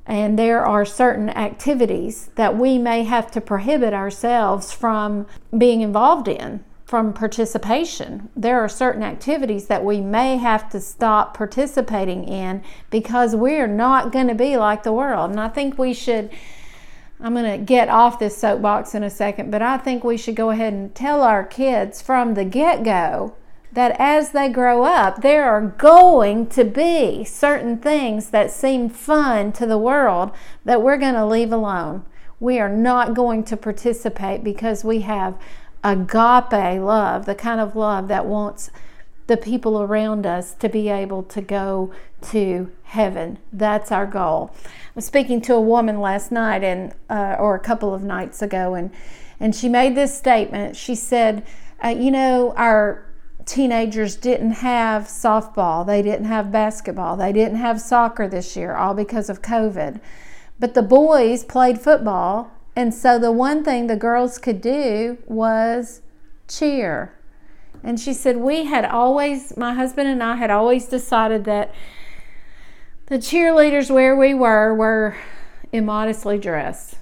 And 0.08 0.38
there 0.38 0.64
are 0.64 0.86
certain 0.86 1.28
activities 1.28 2.30
that 2.36 2.56
we 2.56 2.78
may 2.78 3.04
have 3.04 3.30
to 3.32 3.42
prohibit 3.42 3.92
ourselves 3.92 4.72
from 4.72 5.26
being 5.56 5.82
involved 5.82 6.26
in 6.28 6.64
from 6.86 7.12
participation. 7.12 8.30
There 8.34 8.58
are 8.58 8.68
certain 8.68 9.02
activities 9.02 9.66
that 9.66 9.84
we 9.84 10.00
may 10.00 10.38
have 10.38 10.70
to 10.70 10.80
stop 10.80 11.36
participating 11.36 12.24
in 12.26 12.62
because 12.88 13.36
we're 13.36 13.66
not 13.66 14.10
going 14.10 14.28
to 14.28 14.34
be 14.34 14.56
like 14.56 14.84
the 14.84 14.92
world. 14.94 15.30
And 15.30 15.38
I 15.38 15.50
think 15.50 15.78
we 15.78 15.92
should. 15.92 16.30
I'm 17.20 17.34
going 17.34 17.58
to 17.58 17.62
get 17.62 17.90
off 17.90 18.18
this 18.18 18.38
soapbox 18.38 18.94
in 18.94 19.02
a 19.02 19.10
second, 19.10 19.50
but 19.50 19.60
I 19.60 19.76
think 19.76 20.02
we 20.04 20.16
should 20.16 20.36
go 20.36 20.50
ahead 20.50 20.72
and 20.72 20.94
tell 20.94 21.20
our 21.20 21.44
kids 21.44 22.00
from 22.00 22.32
the 22.32 22.44
get 22.44 22.84
go 22.84 23.34
that 23.72 23.94
as 23.98 24.30
they 24.30 24.48
grow 24.48 24.84
up, 24.84 25.22
there 25.22 25.44
are 25.44 25.60
going 25.60 26.46
to 26.46 26.64
be 26.64 27.24
certain 27.24 27.78
things 27.78 28.30
that 28.30 28.50
seem 28.50 28.88
fun 28.88 29.52
to 29.52 29.66
the 29.66 29.78
world 29.78 30.30
that 30.64 30.82
we're 30.82 30.96
going 30.96 31.14
to 31.14 31.26
leave 31.26 31.52
alone. 31.52 32.04
We 32.40 32.58
are 32.58 32.68
not 32.68 33.14
going 33.14 33.44
to 33.44 33.56
participate 33.56 34.42
because 34.42 34.84
we 34.84 35.00
have 35.00 35.38
agape 35.84 36.80
love, 36.80 37.26
the 37.26 37.34
kind 37.34 37.60
of 37.60 37.76
love 37.76 38.08
that 38.08 38.26
wants 38.26 38.70
the 39.26 39.36
people 39.36 39.80
around 39.82 40.26
us 40.26 40.54
to 40.54 40.68
be 40.68 40.88
able 40.88 41.22
to 41.22 41.40
go 41.40 41.92
to 42.20 42.72
heaven. 42.84 43.38
That's 43.52 43.92
our 43.92 44.06
goal. 44.06 44.54
I 44.64 44.68
was 44.94 45.04
speaking 45.04 45.40
to 45.42 45.54
a 45.54 45.60
woman 45.60 46.00
last 46.00 46.32
night 46.32 46.64
and 46.64 46.94
uh, 47.08 47.36
or 47.38 47.54
a 47.54 47.60
couple 47.60 47.94
of 47.94 48.02
nights 48.02 48.42
ago, 48.42 48.74
and 48.74 48.90
and 49.38 49.54
she 49.54 49.68
made 49.68 49.94
this 49.94 50.16
statement. 50.16 50.76
She 50.76 50.94
said, 50.94 51.46
uh, 51.84 51.88
"You 51.88 52.10
know, 52.10 52.54
our 52.56 53.04
teenagers 53.48 54.14
didn't 54.14 54.52
have 54.52 55.04
softball, 55.04 55.86
they 55.86 56.02
didn't 56.02 56.26
have 56.26 56.52
basketball, 56.52 57.16
they 57.16 57.32
didn't 57.32 57.56
have 57.56 57.80
soccer 57.80 58.28
this 58.28 58.56
year, 58.56 58.76
all 58.76 58.94
because 58.94 59.28
of 59.28 59.42
COVID. 59.42 60.00
But 60.60 60.74
the 60.74 60.82
boys 60.82 61.44
played 61.44 61.80
football 61.80 62.52
and 62.78 62.94
so 62.94 63.18
the 63.18 63.32
one 63.32 63.64
thing 63.64 63.88
the 63.88 63.96
girls 63.96 64.38
could 64.38 64.60
do 64.60 65.18
was 65.26 66.00
cheer. 66.46 67.12
And 67.82 67.98
she 67.98 68.12
said, 68.12 68.36
We 68.36 68.66
had 68.66 68.84
always, 68.84 69.56
my 69.56 69.74
husband 69.74 70.08
and 70.08 70.22
I 70.22 70.36
had 70.36 70.52
always 70.52 70.86
decided 70.86 71.44
that 71.46 71.74
the 73.06 73.16
cheerleaders 73.16 73.90
where 73.90 74.14
we 74.14 74.32
were 74.32 74.72
were 74.72 75.16
immodestly 75.72 76.38
dressed. 76.38 76.98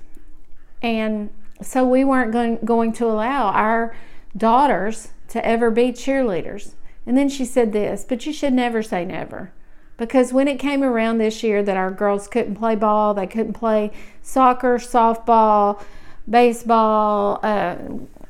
And 0.80 1.28
so 1.60 1.86
we 1.86 2.04
weren't 2.04 2.32
going, 2.32 2.56
going 2.64 2.94
to 2.94 3.04
allow 3.04 3.48
our 3.48 3.94
daughters 4.34 5.08
to 5.28 5.44
ever 5.44 5.70
be 5.70 5.92
cheerleaders. 5.92 6.74
And 7.06 7.16
then 7.16 7.28
she 7.28 7.44
said 7.44 7.72
this, 7.72 8.04
but 8.08 8.26
you 8.26 8.32
should 8.32 8.52
never 8.52 8.82
say 8.82 9.04
never. 9.04 9.52
Because 9.96 10.32
when 10.32 10.48
it 10.48 10.58
came 10.58 10.82
around 10.82 11.18
this 11.18 11.42
year 11.42 11.62
that 11.62 11.76
our 11.76 11.90
girls 11.90 12.28
couldn't 12.28 12.56
play 12.56 12.74
ball, 12.74 13.14
they 13.14 13.26
couldn't 13.26 13.54
play 13.54 13.92
soccer, 14.22 14.76
softball, 14.76 15.82
baseball, 16.28 17.40
uh, 17.42 17.76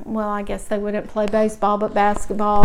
well, 0.05 0.29
I 0.29 0.43
guess 0.43 0.65
they 0.65 0.79
wouldn't 0.79 1.09
play 1.09 1.27
baseball, 1.27 1.79
but 1.79 1.93
basketball. 1.93 2.65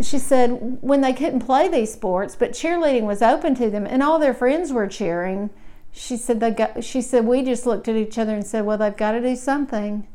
She 0.00 0.18
said 0.18 0.78
when 0.80 1.02
they 1.02 1.12
couldn't 1.12 1.40
play 1.40 1.68
these 1.68 1.92
sports, 1.92 2.36
but 2.36 2.52
cheerleading 2.52 3.02
was 3.02 3.20
open 3.20 3.54
to 3.56 3.68
them 3.68 3.86
and 3.86 4.02
all 4.02 4.18
their 4.18 4.32
friends 4.32 4.72
were 4.72 4.86
cheering. 4.86 5.50
She 5.92 6.16
said 6.16 6.40
they 6.40 6.52
got, 6.52 6.84
she 6.84 7.02
said 7.02 7.26
we 7.26 7.42
just 7.42 7.66
looked 7.66 7.88
at 7.88 7.96
each 7.96 8.16
other 8.18 8.34
and 8.34 8.46
said, 8.46 8.64
well, 8.64 8.78
they've 8.78 8.96
got 8.96 9.12
to 9.12 9.20
do 9.20 9.36
something. 9.36 10.06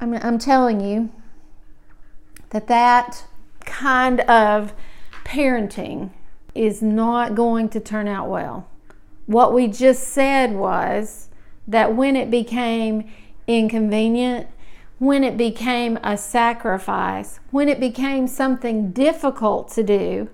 I 0.00 0.06
mean, 0.06 0.20
I'm 0.22 0.38
telling 0.38 0.80
you 0.80 1.10
that 2.50 2.66
that 2.68 3.24
kind 3.64 4.20
of 4.20 4.72
parenting 5.24 6.10
is 6.54 6.82
not 6.82 7.34
going 7.34 7.68
to 7.68 7.80
turn 7.80 8.08
out 8.08 8.28
well. 8.28 8.68
What 9.26 9.52
we 9.52 9.68
just 9.68 10.08
said 10.08 10.54
was 10.54 11.28
that 11.66 11.94
when 11.94 12.16
it 12.16 12.30
became 12.30 13.10
inconvenient, 13.46 14.48
when 14.98 15.22
it 15.22 15.36
became 15.36 15.98
a 16.02 16.16
sacrifice, 16.16 17.38
when 17.50 17.68
it 17.68 17.78
became 17.78 18.26
something 18.26 18.90
difficult 18.90 19.70
to 19.72 19.82
do 19.82 20.28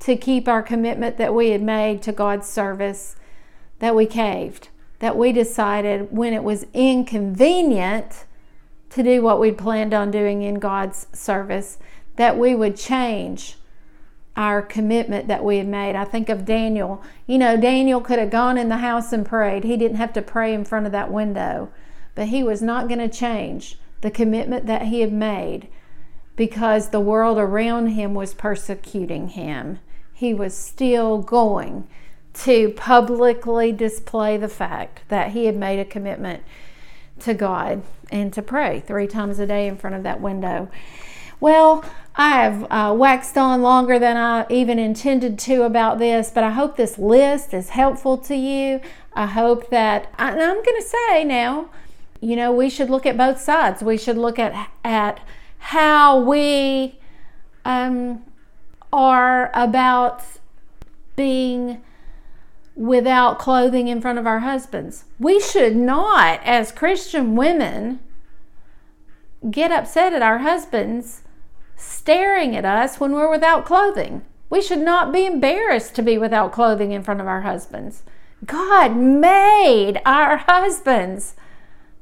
to 0.00 0.16
keep 0.16 0.46
our 0.46 0.62
commitment 0.62 1.16
that 1.16 1.34
we 1.34 1.50
had 1.50 1.62
made 1.62 2.02
to 2.02 2.12
God's 2.12 2.46
service, 2.46 3.16
that 3.78 3.96
we 3.96 4.06
caved, 4.06 4.68
that 4.98 5.16
we 5.16 5.32
decided 5.32 6.12
when 6.12 6.32
it 6.32 6.44
was 6.44 6.66
inconvenient 6.72 8.24
to 8.96 9.02
do 9.02 9.20
what 9.20 9.38
we'd 9.38 9.58
planned 9.58 9.92
on 9.92 10.10
doing 10.10 10.40
in 10.40 10.54
God's 10.54 11.06
service, 11.12 11.78
that 12.16 12.38
we 12.38 12.54
would 12.54 12.76
change 12.76 13.56
our 14.34 14.62
commitment 14.62 15.28
that 15.28 15.44
we 15.44 15.58
had 15.58 15.68
made. 15.68 15.94
I 15.94 16.06
think 16.06 16.30
of 16.30 16.46
Daniel. 16.46 17.02
You 17.26 17.36
know, 17.36 17.58
Daniel 17.58 18.00
could 18.00 18.18
have 18.18 18.30
gone 18.30 18.56
in 18.56 18.70
the 18.70 18.78
house 18.78 19.12
and 19.12 19.26
prayed. 19.26 19.64
He 19.64 19.76
didn't 19.76 19.98
have 19.98 20.14
to 20.14 20.22
pray 20.22 20.54
in 20.54 20.64
front 20.64 20.86
of 20.86 20.92
that 20.92 21.12
window, 21.12 21.70
but 22.14 22.28
he 22.28 22.42
was 22.42 22.62
not 22.62 22.88
going 22.88 22.98
to 22.98 23.14
change 23.14 23.78
the 24.00 24.10
commitment 24.10 24.64
that 24.64 24.86
he 24.86 25.00
had 25.00 25.12
made 25.12 25.68
because 26.34 26.88
the 26.88 27.00
world 27.00 27.36
around 27.36 27.88
him 27.88 28.14
was 28.14 28.32
persecuting 28.32 29.28
him. 29.28 29.78
He 30.14 30.32
was 30.32 30.56
still 30.56 31.18
going 31.18 31.86
to 32.32 32.70
publicly 32.70 33.72
display 33.72 34.38
the 34.38 34.48
fact 34.48 35.02
that 35.08 35.32
he 35.32 35.44
had 35.44 35.56
made 35.56 35.80
a 35.80 35.84
commitment 35.84 36.42
to 37.20 37.34
God 37.34 37.82
and 38.10 38.32
to 38.32 38.42
pray 38.42 38.80
three 38.80 39.06
times 39.06 39.38
a 39.38 39.46
day 39.46 39.66
in 39.66 39.76
front 39.76 39.96
of 39.96 40.02
that 40.02 40.20
window. 40.20 40.68
Well, 41.40 41.84
I 42.14 42.30
have 42.30 42.66
uh, 42.70 42.94
waxed 42.96 43.36
on 43.36 43.60
longer 43.60 43.98
than 43.98 44.16
I 44.16 44.46
even 44.48 44.78
intended 44.78 45.38
to 45.40 45.64
about 45.64 45.98
this, 45.98 46.30
but 46.30 46.44
I 46.44 46.50
hope 46.50 46.76
this 46.76 46.98
list 46.98 47.52
is 47.52 47.70
helpful 47.70 48.16
to 48.18 48.34
you. 48.34 48.80
I 49.12 49.26
hope 49.26 49.70
that, 49.70 50.12
and 50.18 50.40
I'm 50.40 50.62
going 50.62 50.80
to 50.80 50.86
say 51.08 51.24
now, 51.24 51.68
you 52.20 52.36
know, 52.36 52.52
we 52.52 52.70
should 52.70 52.88
look 52.88 53.04
at 53.04 53.16
both 53.16 53.40
sides. 53.40 53.82
We 53.82 53.98
should 53.98 54.16
look 54.16 54.38
at 54.38 54.70
at 54.82 55.20
how 55.58 56.18
we 56.20 56.98
um, 57.64 58.24
are 58.92 59.50
about 59.52 60.22
being 61.16 61.82
without 62.76 63.38
clothing 63.38 63.88
in 63.88 64.00
front 64.00 64.18
of 64.18 64.26
our 64.26 64.40
husbands. 64.40 65.04
We 65.18 65.40
should 65.40 65.74
not, 65.74 66.40
as 66.44 66.70
Christian 66.70 67.34
women, 67.34 68.00
get 69.50 69.72
upset 69.72 70.12
at 70.12 70.22
our 70.22 70.38
husbands 70.38 71.22
staring 71.74 72.54
at 72.54 72.64
us 72.64 73.00
when 73.00 73.12
we're 73.12 73.30
without 73.30 73.64
clothing. 73.64 74.22
We 74.48 74.62
should 74.62 74.78
not 74.78 75.12
be 75.12 75.26
embarrassed 75.26 75.94
to 75.96 76.02
be 76.02 76.18
without 76.18 76.52
clothing 76.52 76.92
in 76.92 77.02
front 77.02 77.20
of 77.20 77.26
our 77.26 77.40
husbands. 77.40 78.02
God 78.44 78.96
made 78.96 80.00
our 80.04 80.36
husbands 80.46 81.34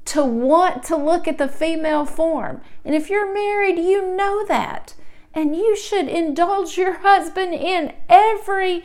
to 0.06 0.24
want 0.24 0.82
to 0.84 0.96
look 0.96 1.26
at 1.26 1.38
the 1.38 1.48
female 1.48 2.04
form. 2.04 2.60
And 2.84 2.94
if 2.94 3.08
you're 3.08 3.32
married, 3.32 3.78
you 3.78 4.14
know 4.14 4.44
that. 4.46 4.94
And 5.32 5.56
you 5.56 5.76
should 5.76 6.08
indulge 6.08 6.76
your 6.76 6.98
husband 6.98 7.54
in 7.54 7.92
every 8.08 8.84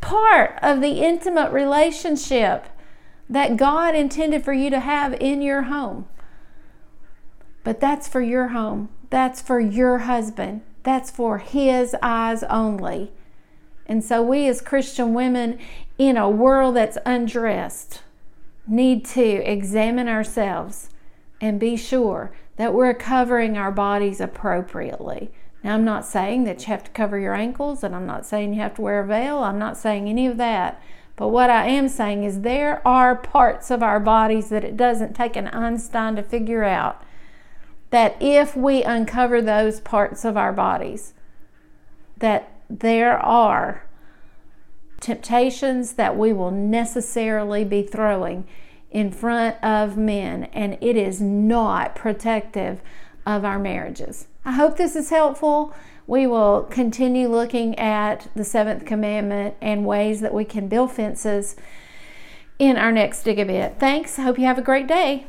part 0.00 0.58
of 0.62 0.80
the 0.80 1.02
intimate 1.02 1.52
relationship 1.52 2.66
that 3.28 3.56
God 3.56 3.94
intended 3.94 4.44
for 4.44 4.52
you 4.52 4.70
to 4.70 4.80
have 4.80 5.14
in 5.14 5.42
your 5.42 5.62
home. 5.62 6.06
But 7.64 7.80
that's 7.80 8.06
for 8.06 8.20
your 8.20 8.48
home. 8.48 8.88
That's 9.10 9.40
for 9.40 9.58
your 9.58 9.98
husband. 9.98 10.62
That's 10.82 11.10
for 11.10 11.38
his 11.38 11.96
eyes 12.02 12.44
only. 12.44 13.10
And 13.86 14.04
so, 14.04 14.22
we 14.22 14.48
as 14.48 14.60
Christian 14.60 15.14
women 15.14 15.58
in 15.98 16.16
a 16.16 16.30
world 16.30 16.76
that's 16.76 16.98
undressed 17.04 18.02
need 18.66 19.04
to 19.04 19.50
examine 19.50 20.08
ourselves 20.08 20.90
and 21.40 21.60
be 21.60 21.76
sure 21.76 22.32
that 22.56 22.74
we're 22.74 22.94
covering 22.94 23.56
our 23.56 23.70
bodies 23.70 24.20
appropriately. 24.20 25.30
Now, 25.66 25.74
I'm 25.74 25.84
not 25.84 26.06
saying 26.06 26.44
that 26.44 26.60
you 26.60 26.66
have 26.68 26.84
to 26.84 26.92
cover 26.92 27.18
your 27.18 27.34
ankles, 27.34 27.82
and 27.82 27.92
I'm 27.92 28.06
not 28.06 28.24
saying 28.24 28.54
you 28.54 28.60
have 28.60 28.76
to 28.76 28.82
wear 28.82 29.00
a 29.00 29.06
veil. 29.06 29.38
I'm 29.38 29.58
not 29.58 29.76
saying 29.76 30.08
any 30.08 30.28
of 30.28 30.36
that. 30.36 30.80
But 31.16 31.30
what 31.30 31.50
I 31.50 31.66
am 31.66 31.88
saying 31.88 32.22
is 32.22 32.42
there 32.42 32.86
are 32.86 33.16
parts 33.16 33.68
of 33.72 33.82
our 33.82 33.98
bodies 33.98 34.48
that 34.50 34.62
it 34.62 34.76
doesn't 34.76 35.16
take 35.16 35.34
an 35.34 35.48
Einstein 35.48 36.14
to 36.14 36.22
figure 36.22 36.62
out 36.62 37.02
that 37.90 38.16
if 38.20 38.56
we 38.56 38.84
uncover 38.84 39.42
those 39.42 39.80
parts 39.80 40.24
of 40.24 40.36
our 40.36 40.52
bodies, 40.52 41.14
that 42.16 42.48
there 42.70 43.18
are 43.18 43.82
temptations 45.00 45.94
that 45.94 46.16
we 46.16 46.32
will 46.32 46.52
necessarily 46.52 47.64
be 47.64 47.82
throwing 47.82 48.46
in 48.92 49.10
front 49.10 49.56
of 49.64 49.96
men, 49.96 50.44
and 50.52 50.78
it 50.80 50.96
is 50.96 51.20
not 51.20 51.96
protective 51.96 52.80
of 53.26 53.44
our 53.44 53.58
marriages. 53.58 54.28
I 54.46 54.52
hope 54.52 54.76
this 54.76 54.94
is 54.94 55.10
helpful. 55.10 55.74
we 56.06 56.24
will 56.24 56.62
continue 56.70 57.26
looking 57.26 57.76
at 57.80 58.28
the 58.36 58.44
seventh 58.44 58.84
commandment 58.84 59.56
and 59.60 59.84
ways 59.84 60.20
that 60.20 60.32
we 60.32 60.44
can 60.44 60.68
build 60.68 60.92
fences 60.92 61.56
in 62.60 62.76
our 62.76 62.92
next 62.92 63.24
dig 63.24 63.40
a 63.40 63.44
bit. 63.44 63.80
Thanks. 63.80 64.16
Hope 64.16 64.38
you 64.38 64.46
have 64.46 64.56
a 64.56 64.62
great 64.62 64.86
day. 64.86 65.24